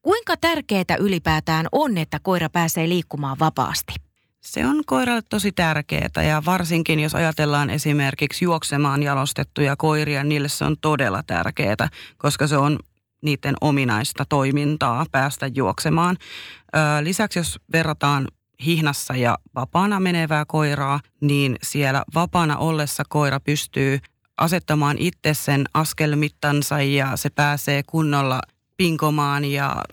Kuinka 0.01 0.37
tärkeää 0.37 0.97
ylipäätään 0.99 1.65
on, 1.71 1.97
että 1.97 2.19
koira 2.19 2.49
pääsee 2.49 2.89
liikkumaan 2.89 3.39
vapaasti? 3.39 3.93
Se 4.45 4.65
on 4.65 4.81
koiralle 4.85 5.21
tosi 5.29 5.51
tärkeää 5.51 6.23
ja 6.27 6.43
varsinkin 6.45 6.99
jos 6.99 7.15
ajatellaan 7.15 7.69
esimerkiksi 7.69 8.45
juoksemaan 8.45 9.03
jalostettuja 9.03 9.75
koiria, 9.75 10.23
niille 10.23 10.49
se 10.49 10.65
on 10.65 10.75
todella 10.81 11.23
tärkeää, 11.27 11.89
koska 12.17 12.47
se 12.47 12.57
on 12.57 12.79
niiden 13.21 13.55
ominaista 13.61 14.25
toimintaa 14.29 15.05
päästä 15.11 15.47
juoksemaan. 15.55 16.17
Lisäksi 17.01 17.39
jos 17.39 17.59
verrataan 17.73 18.27
hihnassa 18.65 19.15
ja 19.15 19.37
vapaana 19.55 19.99
menevää 19.99 20.45
koiraa, 20.47 20.99
niin 21.21 21.55
siellä 21.63 22.03
vapaana 22.15 22.57
ollessa 22.57 23.03
koira 23.09 23.39
pystyy 23.39 23.99
asettamaan 24.37 24.97
itse 24.99 25.33
sen 25.33 25.65
askelmittansa 25.73 26.81
ja 26.81 27.17
se 27.17 27.29
pääsee 27.29 27.83
kunnolla 27.83 28.41
pinkomaan 28.77 29.45
ja 29.45 29.83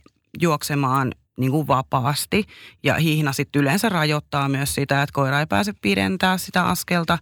juoksemaan 0.40 1.12
niin 1.40 1.50
kuin 1.50 1.66
vapaasti. 1.66 2.44
Ja 2.82 2.94
hihna 2.94 3.32
sitten 3.32 3.62
yleensä 3.62 3.88
rajoittaa 3.88 4.48
myös 4.48 4.74
sitä, 4.74 5.02
että 5.02 5.12
koira 5.12 5.40
ei 5.40 5.46
pääse 5.46 5.72
pidentää 5.82 6.38
sitä 6.38 6.66
askelta, 6.66 7.18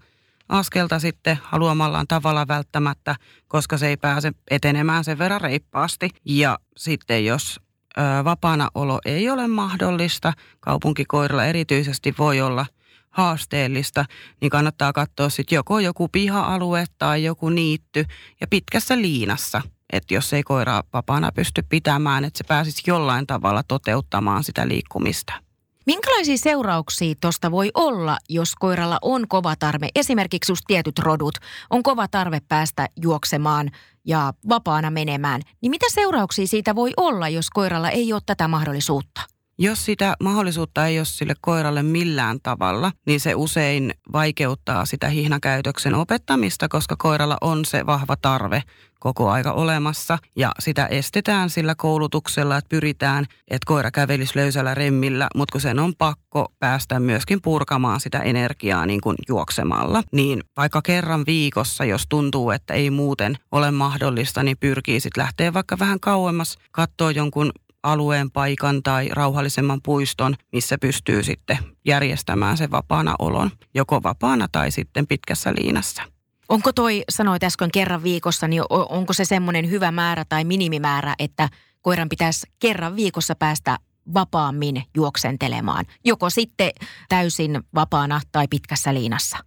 askelta 0.49 0.99
sitten 0.99 1.39
haluamallaan 1.43 2.07
tavalla 2.07 2.49
välttämättä, 2.49 3.17
koska 3.49 3.79
se 3.79 3.89
ei 3.89 3.97
pääse 3.97 4.33
etenemään 4.51 5.05
sen 5.05 5.19
verran 5.19 5.41
reippaasti. 5.41 6.11
Ja 6.25 6.59
sitten 6.77 7.25
jos 7.25 7.61
ö, 7.99 8.25
vapaana 8.25 8.69
olo 8.75 8.99
ei 9.05 9.31
ole 9.31 9.49
mahdollista, 9.49 10.33
kaupunkikoirilla 10.61 11.45
erityisesti 11.45 12.15
voi 12.19 12.41
olla 12.41 12.67
haasteellista, 13.11 14.05
niin 14.41 14.51
kannattaa 14.51 14.93
katsoa 14.93 15.29
sitten 15.29 15.57
joko 15.57 15.79
joku 15.79 16.09
piha-alue 16.09 16.85
tai 16.99 17.25
joku 17.25 17.49
niitty 17.49 18.05
ja 18.41 18.47
pitkässä 18.47 18.97
liinassa– 18.97 19.63
että 19.93 20.15
jos 20.15 20.33
ei 20.33 20.43
koira 20.43 20.83
vapaana 20.93 21.33
pysty 21.33 21.63
pitämään, 21.69 22.25
että 22.25 22.39
se 22.39 22.45
pääsisi 22.45 22.83
jollain 22.87 23.27
tavalla 23.27 23.63
toteuttamaan 23.63 24.45
sitä 24.45 24.69
liikkumista. 24.69 25.33
Minkälaisia 25.87 26.37
seurauksia 26.39 27.15
tuosta 27.21 27.51
voi 27.51 27.71
olla, 27.75 28.19
jos 28.29 28.55
koiralla 28.55 28.99
on 29.03 29.29
kova 29.29 29.57
tarve, 29.57 29.89
esimerkiksi 29.95 30.53
just 30.53 30.63
tietyt 30.67 30.99
rodut, 30.99 31.35
on 31.71 31.83
kova 31.83 32.09
tarve 32.09 32.41
päästä 32.49 32.89
juoksemaan 33.03 33.71
ja 34.05 34.33
vapaana 34.49 34.91
menemään, 34.91 35.41
niin 35.63 35.71
mitä 35.71 35.87
seurauksia 35.91 36.47
siitä 36.47 36.75
voi 36.75 36.93
olla, 36.97 37.29
jos 37.29 37.51
koiralla 37.51 37.91
ei 37.91 38.13
ole 38.13 38.23
tätä 38.27 38.49
mahdollisuutta? 38.49 39.38
Jos 39.61 39.85
sitä 39.85 40.15
mahdollisuutta 40.23 40.87
ei 40.87 40.99
ole 40.99 41.05
sille 41.05 41.35
koiralle 41.41 41.83
millään 41.83 42.39
tavalla, 42.43 42.93
niin 43.07 43.21
se 43.21 43.35
usein 43.35 43.95
vaikeuttaa 44.13 44.85
sitä 44.85 45.09
hihnakäytöksen 45.09 45.95
opettamista, 45.95 46.69
koska 46.69 46.97
koiralla 46.99 47.37
on 47.41 47.65
se 47.65 47.87
vahva 47.87 48.17
tarve 48.23 48.63
koko 49.01 49.31
aika 49.31 49.53
olemassa. 49.53 50.19
Ja 50.37 50.53
sitä 50.59 50.87
estetään 50.87 51.51
sillä 51.51 51.75
koulutuksella, 51.75 52.57
että 52.57 52.69
pyritään, 52.69 53.25
että 53.49 53.67
koira 53.67 53.91
kävelisi 53.91 54.37
löysällä 54.37 54.75
remmillä, 54.75 55.29
mutta 55.35 55.53
kun 55.53 55.61
sen 55.61 55.79
on 55.79 55.95
pakko 55.99 56.53
päästä 56.59 57.01
myöskin 57.01 57.43
purkamaan 57.43 58.01
sitä 58.01 58.19
energiaa 58.19 58.87
niin 58.87 59.01
kuin 59.01 59.17
juoksemalla, 59.29 60.03
niin 60.13 60.43
vaikka 60.57 60.83
kerran 60.83 61.25
viikossa, 61.27 61.85
jos 61.85 62.07
tuntuu, 62.09 62.51
että 62.51 62.75
ei 62.75 62.91
muuten 62.91 63.37
ole 63.53 63.71
mahdollista, 63.71 64.43
niin 64.43 64.57
pyrkii 64.61 65.01
sitten 65.01 65.23
lähteä 65.23 65.53
vaikka 65.55 65.79
vähän 65.79 66.01
kauemmas, 66.01 66.59
katsoa 66.73 67.11
jonkun 67.11 67.53
alueen 67.83 68.31
paikan 68.31 68.83
tai 68.83 69.09
rauhallisemman 69.13 69.81
puiston, 69.83 70.37
missä 70.53 70.79
pystyy 70.79 71.23
sitten 71.23 71.59
järjestämään 71.85 72.57
sen 72.57 72.71
vapaana 72.71 73.15
olon, 73.19 73.51
joko 73.75 74.03
vapaana 74.03 74.49
tai 74.53 74.71
sitten 74.71 75.07
pitkässä 75.07 75.55
liinassa. 75.55 76.03
Onko 76.49 76.73
toi, 76.73 77.05
sanoit 77.11 77.45
äsken 77.45 77.71
kerran 77.71 78.03
viikossa, 78.03 78.49
niin 78.49 78.63
onko 78.71 79.13
se 79.13 79.25
semmoinen 79.25 79.71
hyvä 79.71 79.91
määrä 79.91 80.25
tai 80.29 80.45
minimimäärä, 80.45 81.15
että 81.19 81.49
koiran 81.83 82.09
pitäisi 82.09 82.47
kerran 82.59 82.97
viikossa 82.97 83.35
päästä 83.35 83.79
vapaammin 84.15 84.83
juoksentelemaan, 84.95 85.85
joko 86.05 86.31
sitten 86.31 86.71
täysin 87.09 87.61
vapaana 87.75 88.21
tai 88.33 88.49
pitkässä 88.51 88.95
liinassa? 88.95 89.39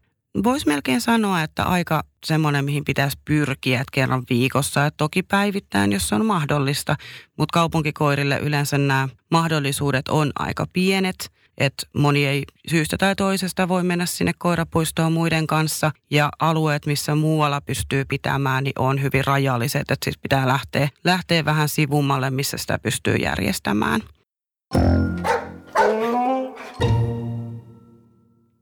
Voisi 0.43 0.67
melkein 0.67 1.01
sanoa, 1.01 1.41
että 1.41 1.63
aika 1.63 2.03
semmoinen, 2.25 2.65
mihin 2.65 2.85
pitäisi 2.85 3.17
pyrkiä, 3.25 3.81
että 3.81 3.91
kerran 3.91 4.23
viikossa. 4.29 4.85
Että 4.85 4.97
toki 4.97 5.23
päivittäin, 5.23 5.91
jos 5.91 6.09
se 6.09 6.15
on 6.15 6.25
mahdollista, 6.25 6.95
mutta 7.37 7.53
kaupunkikoirille 7.53 8.39
yleensä 8.39 8.77
nämä 8.77 9.09
mahdollisuudet 9.31 10.07
on 10.07 10.31
aika 10.39 10.65
pienet. 10.73 11.31
että 11.57 11.87
moni 11.97 12.25
ei 12.25 12.43
syystä 12.67 12.97
tai 12.97 13.15
toisesta 13.15 13.67
voi 13.67 13.83
mennä 13.83 14.05
sinne 14.05 14.31
koirapuistoon 14.37 15.13
muiden 15.13 15.47
kanssa 15.47 15.91
ja 16.11 16.29
alueet, 16.39 16.85
missä 16.85 17.15
muualla 17.15 17.61
pystyy 17.61 18.05
pitämään, 18.05 18.63
niin 18.63 18.79
on 18.79 19.01
hyvin 19.01 19.25
rajalliset, 19.25 19.81
että 19.81 19.95
siis 20.03 20.17
pitää 20.17 20.47
lähteä, 20.47 20.89
lähteä 21.03 21.45
vähän 21.45 21.69
sivummalle, 21.69 22.29
missä 22.29 22.57
sitä 22.57 22.79
pystyy 22.79 23.15
järjestämään. 23.15 24.01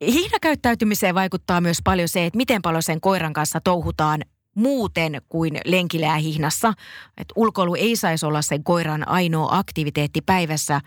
Hiinakäyttäytymiseen 0.01 1.15
vaikuttaa 1.15 1.61
myös 1.61 1.77
paljon 1.83 2.07
se, 2.07 2.25
että 2.25 2.37
miten 2.37 2.61
paljon 2.61 2.83
sen 2.83 3.01
koiran 3.01 3.33
kanssa 3.33 3.61
touhutaan 3.61 4.21
muuten 4.55 5.21
kuin 5.29 5.59
lenkillä 5.65 6.15
hihnassa. 6.15 6.73
Et 7.17 7.27
ulkoilu 7.35 7.75
ei 7.75 7.95
saisi 7.95 8.25
olla 8.25 8.41
sen 8.41 8.63
koiran 8.63 9.07
ainoa 9.07 9.57
aktiviteetti 9.57 10.21
päivässä, 10.21 10.81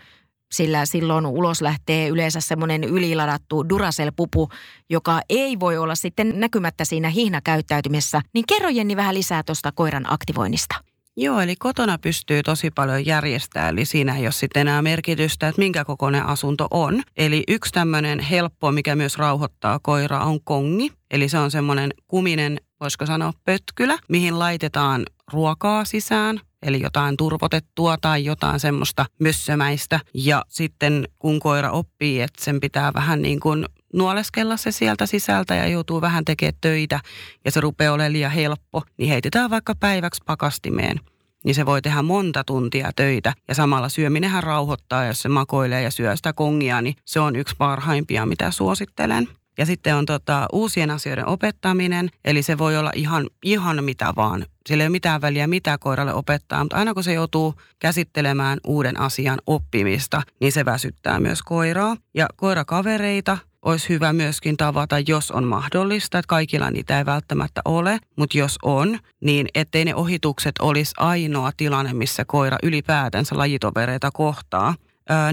sillä 0.53 0.85
silloin 0.85 1.25
ulos 1.25 1.61
lähtee 1.61 2.07
yleensä 2.07 2.41
semmoinen 2.41 2.83
yliladattu 2.83 3.69
Duracell-pupu, 3.69 4.49
joka 4.89 5.21
ei 5.29 5.59
voi 5.59 5.77
olla 5.77 5.95
sitten 5.95 6.39
näkymättä 6.39 6.85
siinä 6.85 7.09
hihnakäyttäytymisessä. 7.09 8.21
Niin 8.33 8.45
kerro 8.47 8.69
Jenni 8.69 8.95
vähän 8.95 9.15
lisää 9.15 9.43
tuosta 9.43 9.71
koiran 9.71 10.13
aktivoinnista. 10.13 10.75
Joo, 11.17 11.39
eli 11.39 11.55
kotona 11.55 11.97
pystyy 11.97 12.43
tosi 12.43 12.71
paljon 12.71 13.05
järjestämään, 13.05 13.73
eli 13.73 13.85
siinä 13.85 14.17
ei 14.17 14.25
ole 14.25 14.31
sitten 14.31 14.61
enää 14.61 14.81
merkitystä, 14.81 15.47
että 15.47 15.59
minkä 15.59 15.85
kokoinen 15.85 16.25
asunto 16.25 16.67
on. 16.71 17.01
Eli 17.17 17.43
yksi 17.47 17.73
tämmöinen 17.73 18.19
helppo, 18.19 18.71
mikä 18.71 18.95
myös 18.95 19.17
rauhoittaa 19.17 19.79
koiraa, 19.79 20.25
on 20.25 20.39
kongi. 20.43 20.91
Eli 21.11 21.29
se 21.29 21.37
on 21.37 21.51
semmoinen 21.51 21.91
kuminen, 22.07 22.57
voisiko 22.79 23.05
sanoa 23.05 23.33
pötkylä, 23.45 23.97
mihin 24.09 24.39
laitetaan 24.39 25.05
ruokaa 25.33 25.85
sisään, 25.85 26.39
eli 26.61 26.81
jotain 26.81 27.17
turvotettua 27.17 27.97
tai 28.01 28.25
jotain 28.25 28.59
semmoista 28.59 29.05
mössömäistä. 29.19 29.99
Ja 30.13 30.43
sitten 30.49 31.07
kun 31.19 31.39
koira 31.39 31.71
oppii, 31.71 32.21
että 32.21 32.43
sen 32.45 32.59
pitää 32.59 32.93
vähän 32.93 33.21
niin 33.21 33.39
kuin 33.39 33.65
nuoleskella 33.93 34.57
se 34.57 34.71
sieltä 34.71 35.05
sisältä 35.05 35.55
ja 35.55 35.67
joutuu 35.67 36.01
vähän 36.01 36.25
tekemään 36.25 36.57
töitä 36.61 36.99
ja 37.45 37.51
se 37.51 37.61
rupeaa 37.61 37.93
olemaan 37.93 38.13
liian 38.13 38.31
helppo, 38.31 38.83
niin 38.97 39.09
heitetään 39.09 39.49
vaikka 39.49 39.75
päiväksi 39.79 40.21
pakastimeen. 40.25 40.99
Niin 41.45 41.55
se 41.55 41.65
voi 41.65 41.81
tehdä 41.81 42.01
monta 42.01 42.43
tuntia 42.43 42.91
töitä 42.95 43.33
ja 43.47 43.55
samalla 43.55 43.89
syöminenhän 43.89 44.43
rauhoittaa, 44.43 45.05
jos 45.05 45.21
se 45.21 45.29
makoilee 45.29 45.81
ja 45.81 45.91
syö 45.91 46.15
sitä 46.15 46.33
kongia, 46.33 46.81
niin 46.81 46.95
se 47.05 47.19
on 47.19 47.35
yksi 47.35 47.55
parhaimpia, 47.57 48.25
mitä 48.25 48.51
suosittelen. 48.51 49.27
Ja 49.57 49.65
sitten 49.65 49.95
on 49.95 50.05
tota, 50.05 50.47
uusien 50.53 50.91
asioiden 50.91 51.27
opettaminen, 51.27 52.09
eli 52.25 52.43
se 52.43 52.57
voi 52.57 52.77
olla 52.77 52.91
ihan, 52.95 53.29
ihan 53.43 53.83
mitä 53.83 54.13
vaan. 54.15 54.45
Sillä 54.69 54.83
ei 54.83 54.85
ole 54.85 54.91
mitään 54.91 55.21
väliä, 55.21 55.47
mitä 55.47 55.77
koiralle 55.77 56.13
opettaa, 56.13 56.63
mutta 56.63 56.75
aina 56.75 56.93
kun 56.93 57.03
se 57.03 57.13
joutuu 57.13 57.53
käsittelemään 57.79 58.59
uuden 58.67 58.99
asian 58.99 59.39
oppimista, 59.47 60.21
niin 60.39 60.51
se 60.51 60.65
väsyttää 60.65 61.19
myös 61.19 61.41
koiraa. 61.41 61.97
Ja 62.13 62.27
koirakavereita 62.35 63.37
olisi 63.63 63.89
hyvä 63.89 64.13
myöskin 64.13 64.57
tavata, 64.57 64.95
jos 65.07 65.31
on 65.31 65.43
mahdollista, 65.43 66.19
että 66.19 66.27
kaikilla 66.27 66.71
niitä 66.71 66.97
ei 66.97 67.05
välttämättä 67.05 67.61
ole, 67.65 67.99
mutta 68.15 68.37
jos 68.37 68.57
on, 68.63 68.99
niin 69.21 69.47
ettei 69.55 69.85
ne 69.85 69.95
ohitukset 69.95 70.55
olisi 70.61 70.93
ainoa 70.97 71.51
tilanne, 71.57 71.93
missä 71.93 72.25
koira 72.25 72.57
ylipäätänsä 72.63 73.37
lajitovereita 73.37 74.11
kohtaa, 74.13 74.75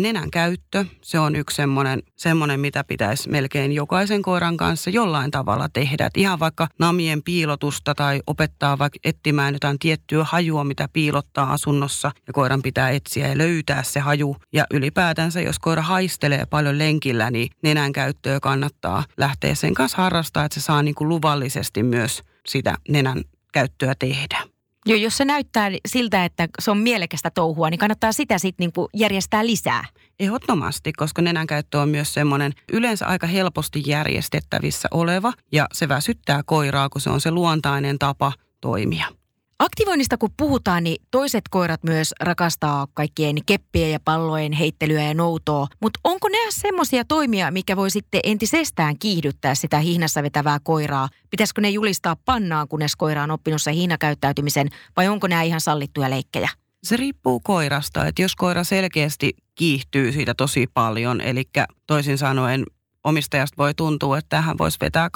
nenän 0.00 0.30
käyttö, 0.30 0.84
se 1.02 1.18
on 1.18 1.36
yksi 1.36 1.56
semmoinen, 1.56 2.02
semmoinen, 2.16 2.60
mitä 2.60 2.84
pitäisi 2.84 3.30
melkein 3.30 3.72
jokaisen 3.72 4.22
koiran 4.22 4.56
kanssa 4.56 4.90
jollain 4.90 5.30
tavalla 5.30 5.68
tehdä. 5.68 6.06
Et 6.06 6.16
ihan 6.16 6.40
vaikka 6.40 6.68
namien 6.78 7.22
piilotusta 7.22 7.94
tai 7.94 8.20
opettaa 8.26 8.78
vaikka 8.78 8.98
etsimään 9.04 9.54
jotain 9.54 9.78
tiettyä 9.78 10.24
hajua, 10.24 10.64
mitä 10.64 10.88
piilottaa 10.92 11.52
asunnossa 11.52 12.10
ja 12.26 12.32
koiran 12.32 12.62
pitää 12.62 12.90
etsiä 12.90 13.28
ja 13.28 13.38
löytää 13.38 13.82
se 13.82 14.00
haju. 14.00 14.36
Ja 14.52 14.66
ylipäätänsä, 14.70 15.40
jos 15.40 15.58
koira 15.58 15.82
haistelee 15.82 16.46
paljon 16.46 16.78
lenkillä, 16.78 17.30
niin 17.30 17.50
nenän 17.62 17.92
käyttöä 17.92 18.40
kannattaa 18.40 19.04
lähteä 19.16 19.54
sen 19.54 19.74
kanssa 19.74 19.96
harrastaa, 20.02 20.44
että 20.44 20.60
se 20.60 20.64
saa 20.64 20.82
niin 20.82 20.94
kuin 20.94 21.08
luvallisesti 21.08 21.82
myös 21.82 22.22
sitä 22.46 22.74
nenän 22.88 23.22
käyttöä 23.52 23.94
tehdä. 23.98 24.42
Joo, 24.86 24.98
jos 24.98 25.16
se 25.16 25.24
näyttää 25.24 25.70
siltä, 25.86 26.24
että 26.24 26.48
se 26.58 26.70
on 26.70 26.78
mielekästä 26.78 27.30
touhua, 27.30 27.70
niin 27.70 27.78
kannattaa 27.78 28.12
sitä 28.12 28.38
sitten 28.38 28.64
niinku 28.64 28.88
järjestää 28.94 29.46
lisää. 29.46 29.84
Ehdottomasti, 30.20 30.92
koska 30.92 31.22
nenänkäyttö 31.22 31.80
on 31.80 31.88
myös 31.88 32.14
semmoinen 32.14 32.52
yleensä 32.72 33.06
aika 33.06 33.26
helposti 33.26 33.82
järjestettävissä 33.86 34.88
oleva 34.90 35.32
ja 35.52 35.66
se 35.72 35.88
väsyttää 35.88 36.42
koiraa, 36.46 36.88
kun 36.88 37.00
se 37.00 37.10
on 37.10 37.20
se 37.20 37.30
luontainen 37.30 37.98
tapa 37.98 38.32
toimia. 38.60 39.19
Aktivoinnista 39.60 40.18
kun 40.18 40.30
puhutaan, 40.36 40.84
niin 40.84 41.02
toiset 41.10 41.44
koirat 41.50 41.84
myös 41.84 42.14
rakastaa 42.20 42.86
kaikkien 42.94 43.36
keppien 43.46 43.92
ja 43.92 44.00
pallojen 44.04 44.52
heittelyä 44.52 45.02
ja 45.02 45.14
noutoa. 45.14 45.66
Mutta 45.82 46.00
onko 46.04 46.28
nämä 46.28 46.46
semmoisia 46.50 47.04
toimia, 47.04 47.50
mikä 47.50 47.76
voi 47.76 47.90
sitten 47.90 48.20
entisestään 48.24 48.98
kiihdyttää 48.98 49.54
sitä 49.54 49.78
hihnassa 49.78 50.22
vetävää 50.22 50.58
koiraa? 50.62 51.08
Pitäisikö 51.30 51.60
ne 51.60 51.70
julistaa 51.70 52.16
pannaan, 52.24 52.68
kunnes 52.68 52.96
koira 52.96 53.22
on 53.22 53.30
oppinut 53.30 53.62
sen 53.62 53.74
hihnakäyttäytymisen, 53.74 54.68
vai 54.96 55.08
onko 55.08 55.26
nämä 55.26 55.42
ihan 55.42 55.60
sallittuja 55.60 56.10
leikkejä? 56.10 56.48
Se 56.82 56.96
riippuu 56.96 57.40
koirasta, 57.40 58.06
että 58.06 58.22
jos 58.22 58.36
koira 58.36 58.64
selkeästi 58.64 59.32
kiihtyy 59.54 60.12
siitä 60.12 60.34
tosi 60.34 60.66
paljon, 60.74 61.20
eli 61.20 61.44
toisin 61.86 62.18
sanoen 62.18 62.64
omistajasta 63.04 63.56
voi 63.58 63.74
tuntua, 63.74 64.18
että 64.18 64.28
tähän 64.28 64.58
voisi 64.58 64.78
vetää 64.80 65.08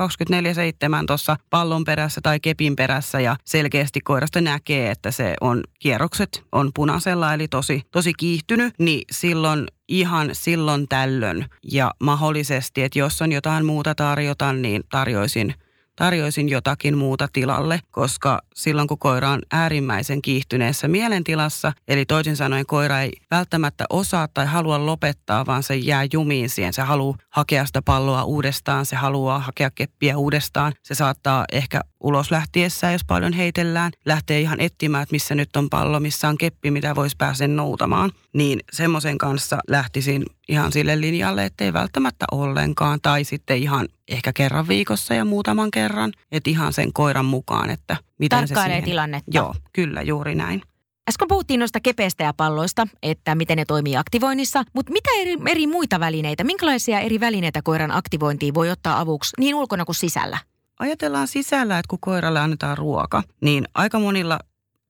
24-7 1.03 1.05
tuossa 1.07 1.37
pallon 1.51 1.85
perässä 1.85 2.21
tai 2.21 2.41
kepin 2.41 2.77
perässä 2.77 3.21
ja 3.21 3.37
selkeästi 3.45 4.01
koirasta 4.01 4.41
näkee, 4.41 4.91
että 4.91 5.11
se 5.11 5.35
on 5.41 5.63
kierrokset 5.79 6.45
on 6.53 6.71
punaisella 6.75 7.35
eli 7.35 7.49
tosi, 7.49 7.83
tosi 7.91 8.13
kiihtynyt, 8.19 8.75
niin 8.79 9.03
silloin 9.11 9.67
ihan 9.89 10.31
silloin 10.33 10.89
tällöin. 10.89 11.47
Ja 11.73 11.91
mahdollisesti, 12.01 12.83
että 12.83 12.99
jos 12.99 13.23
on 13.23 13.33
jotain 13.33 13.67
muuta 13.67 13.95
tarjota, 13.95 14.53
niin 14.53 14.83
tarjoisin 14.91 15.55
tarjoisin 15.97 16.49
jotakin 16.49 16.99
muuta 16.99 17.29
tilalle, 17.33 17.81
koska 17.91 18.41
silloin 18.55 18.89
kun 18.89 18.99
koira 18.99 19.31
on 19.31 19.43
äärimmäisen 19.53 20.23
kiihtyneessä 20.23 20.89
mielentilassa, 20.89 21.73
eli 21.89 22.05
toisin 22.05 22.37
sanoen 22.37 22.67
koira 22.67 23.01
ei 23.01 23.13
välttämättä 23.31 23.85
osaa 23.91 24.29
tai 24.29 24.47
halua 24.47 24.87
lopettaa, 24.87 25.47
vaan 25.47 25.63
se 25.63 25.77
jää 25.77 26.07
jumiin 26.13 26.51
siihen. 26.51 26.73
Se 26.73 26.83
haluaa 26.83 27.19
hakea 27.31 27.67
sitä 27.67 27.83
palloa 27.83 28.25
uudestaan, 28.25 28.87
se 28.87 28.97
haluaa 28.97 29.39
hakea 29.39 29.71
keppiä 29.71 30.19
uudestaan. 30.19 30.73
Se 30.83 30.95
saattaa 30.95 31.45
ehkä 31.53 31.81
ulos 32.05 32.31
lähtiessään, 32.31 32.93
jos 32.93 33.05
paljon 33.05 33.33
heitellään, 33.33 33.93
lähtee 34.05 34.41
ihan 34.41 34.61
etsimään, 34.61 35.03
että 35.03 35.13
missä 35.13 35.35
nyt 35.35 35.57
on 35.57 35.71
pallo, 35.71 36.01
missä 36.01 36.29
on 36.29 36.39
keppi, 36.39 36.71
mitä 36.71 36.95
voisi 36.95 37.17
päästä 37.17 37.49
noutamaan. 37.49 38.13
Niin 38.33 38.61
semmoisen 38.73 39.19
kanssa 39.19 39.59
lähtisin 39.69 40.23
ihan 40.49 40.73
sille 40.73 41.01
linjalle, 41.01 41.45
ettei 41.45 41.73
välttämättä 41.73 42.25
ollenkaan, 42.33 42.99
tai 43.03 43.25
sitten 43.25 43.57
ihan 43.59 43.89
ehkä 44.09 44.33
kerran 44.33 44.69
viikossa 44.69 45.15
ja 45.15 45.25
muutaman 45.25 45.71
kerran, 45.71 46.13
että 46.33 46.51
ihan 46.51 46.73
sen 46.73 46.93
koiran 46.93 47.25
mukaan, 47.25 47.71
että 47.71 47.97
miten 48.19 48.49
se 48.49 48.55
siihen... 48.55 48.85
tilannetta. 48.85 49.31
Joo, 49.35 49.55
kyllä 49.73 50.03
juuri 50.03 50.35
näin. 50.35 50.63
Äsken 51.09 51.29
puhuttiin 51.29 51.61
noista 51.61 51.81
kepeistä 51.81 52.25
ja 52.25 52.33
palloista, 52.33 52.87
että 53.03 53.35
miten 53.35 53.57
ne 53.57 53.65
toimii 53.65 53.97
aktivoinnissa, 53.97 54.65
mutta 54.73 54.93
mitä 54.93 55.11
eri, 55.21 55.37
eri 55.49 55.67
muita 55.67 56.01
välineitä, 56.01 56.45
minkälaisia 56.45 57.01
eri 57.01 57.21
välineitä 57.21 57.63
koiran 57.63 57.91
aktivointiin 57.91 58.55
voi 58.55 58.71
ottaa 58.71 59.01
avuksi 59.01 59.33
niin 59.39 59.55
ulkona 59.55 59.85
kuin 59.85 59.97
sisällä? 59.97 60.39
Ajatellaan 60.79 61.29
sisällä, 61.29 61.79
että 61.79 61.89
kun 61.89 61.99
koiralle 62.01 62.41
annetaan 62.41 62.79
ruoka, 62.79 63.23
niin 63.41 63.65
aika 63.75 63.99
monilla 63.99 64.39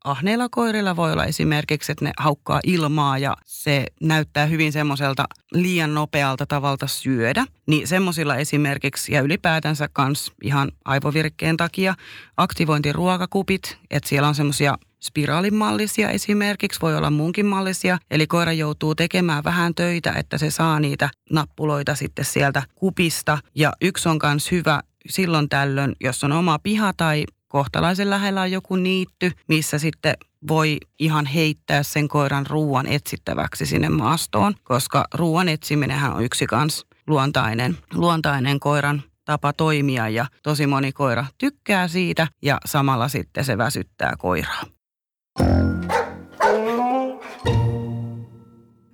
ahneilla 0.04 0.48
koirilla 0.48 0.96
voi 0.96 1.12
olla 1.12 1.24
esimerkiksi, 1.24 1.92
että 1.92 2.04
ne 2.04 2.12
haukkaa 2.18 2.60
ilmaa 2.64 3.18
ja 3.18 3.36
se 3.44 3.86
näyttää 4.00 4.46
hyvin 4.46 4.72
semmoiselta 4.72 5.24
liian 5.52 5.94
nopealta 5.94 6.46
tavalta 6.46 6.86
syödä. 6.86 7.44
Niin 7.66 7.88
semmoisilla 7.88 8.36
esimerkiksi 8.36 9.14
ja 9.14 9.20
ylipäätänsä 9.20 9.88
kans 9.92 10.32
ihan 10.42 10.72
aivovirkkeen 10.84 11.56
takia 11.56 11.94
aktivointiruokakupit, 12.36 13.78
että 13.90 14.08
siellä 14.08 14.28
on 14.28 14.34
semmoisia 14.34 14.78
spiraalimallisia 15.00 16.10
esimerkiksi, 16.10 16.80
voi 16.80 16.96
olla 16.96 17.10
muunkin 17.10 17.46
mallisia. 17.46 17.98
Eli 18.10 18.26
koira 18.26 18.52
joutuu 18.52 18.94
tekemään 18.94 19.44
vähän 19.44 19.74
töitä, 19.74 20.12
että 20.12 20.38
se 20.38 20.50
saa 20.50 20.80
niitä 20.80 21.10
nappuloita 21.30 21.94
sitten 21.94 22.24
sieltä 22.24 22.62
kupista. 22.74 23.38
Ja 23.54 23.72
yksi 23.80 24.08
on 24.08 24.18
myös 24.22 24.50
hyvä 24.50 24.80
silloin 25.08 25.48
tällöin, 25.48 25.96
jos 26.00 26.24
on 26.24 26.32
oma 26.32 26.58
piha 26.58 26.92
tai 26.96 27.24
kohtalaisen 27.48 28.10
lähellä 28.10 28.40
on 28.40 28.50
joku 28.50 28.76
niitty, 28.76 29.32
missä 29.48 29.78
sitten 29.78 30.14
voi 30.48 30.78
ihan 30.98 31.26
heittää 31.26 31.82
sen 31.82 32.08
koiran 32.08 32.46
ruoan 32.46 32.86
etsittäväksi 32.86 33.66
sinne 33.66 33.88
maastoon, 33.88 34.54
koska 34.62 35.04
ruoan 35.14 35.48
etsiminenhän 35.48 36.12
on 36.12 36.24
yksi 36.24 36.46
kans 36.46 36.86
luontainen, 37.06 37.78
luontainen 37.94 38.60
koiran 38.60 39.02
tapa 39.24 39.52
toimia 39.52 40.08
ja 40.08 40.26
tosi 40.42 40.66
moni 40.66 40.92
koira 40.92 41.26
tykkää 41.38 41.88
siitä 41.88 42.26
ja 42.42 42.58
samalla 42.66 43.08
sitten 43.08 43.44
se 43.44 43.58
väsyttää 43.58 44.14
koiraa. 44.18 44.64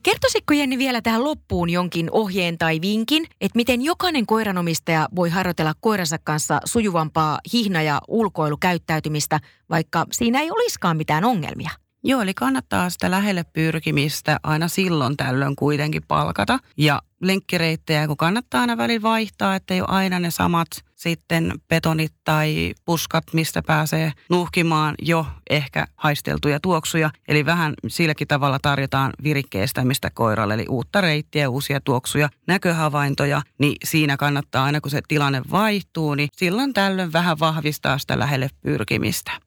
Kertoisitko 0.02 0.54
Jenni 0.54 0.78
vielä 0.78 1.02
tähän 1.02 1.24
loppuun 1.24 1.70
jonkin 1.70 2.08
ohjeen 2.10 2.58
tai 2.58 2.80
vinkin, 2.80 3.26
että 3.40 3.56
miten 3.56 3.82
jokainen 3.82 4.26
koiranomistaja 4.26 5.08
voi 5.16 5.30
harjoitella 5.30 5.74
koiransa 5.80 6.18
kanssa 6.18 6.60
sujuvampaa 6.64 7.38
hihna- 7.52 7.82
ja 7.82 8.00
ulkoilukäyttäytymistä, 8.08 9.40
vaikka 9.70 10.06
siinä 10.12 10.40
ei 10.40 10.50
olisikaan 10.50 10.96
mitään 10.96 11.24
ongelmia? 11.24 11.70
Joo, 12.04 12.22
eli 12.22 12.34
kannattaa 12.34 12.90
sitä 12.90 13.10
lähelle 13.10 13.44
pyrkimistä 13.52 14.40
aina 14.42 14.68
silloin 14.68 15.16
tällöin 15.16 15.56
kuitenkin 15.56 16.02
palkata. 16.08 16.58
Ja 16.76 17.02
lenkkireittejä, 17.20 18.06
kun 18.06 18.16
kannattaa 18.16 18.60
aina 18.60 18.76
välillä 18.76 19.02
vaihtaa, 19.02 19.54
että 19.54 19.74
ei 19.74 19.80
ole 19.80 19.88
aina 19.90 20.18
ne 20.18 20.30
samat 20.30 20.68
sitten 21.00 21.52
betonit 21.68 22.12
tai 22.24 22.74
puskat, 22.84 23.24
mistä 23.32 23.62
pääsee 23.62 24.12
nuhkimaan 24.30 24.94
jo 25.02 25.26
ehkä 25.50 25.86
haisteltuja 25.96 26.60
tuoksuja. 26.60 27.10
Eli 27.28 27.46
vähän 27.46 27.74
silläkin 27.88 28.28
tavalla 28.28 28.58
tarjotaan 28.62 29.12
virikkeistämistä 29.22 30.10
koiralle, 30.14 30.54
eli 30.54 30.66
uutta 30.68 31.00
reittiä, 31.00 31.48
uusia 31.48 31.80
tuoksuja, 31.80 32.28
näköhavaintoja, 32.46 33.42
niin 33.58 33.76
siinä 33.84 34.16
kannattaa 34.16 34.64
aina 34.64 34.80
kun 34.80 34.90
se 34.90 35.00
tilanne 35.08 35.42
vaihtuu, 35.50 36.14
niin 36.14 36.28
silloin 36.36 36.72
tällöin 36.72 37.12
vähän 37.12 37.38
vahvistaa 37.38 37.98
sitä 37.98 38.18
lähelle 38.18 38.48
pyrkimistä. 38.62 39.32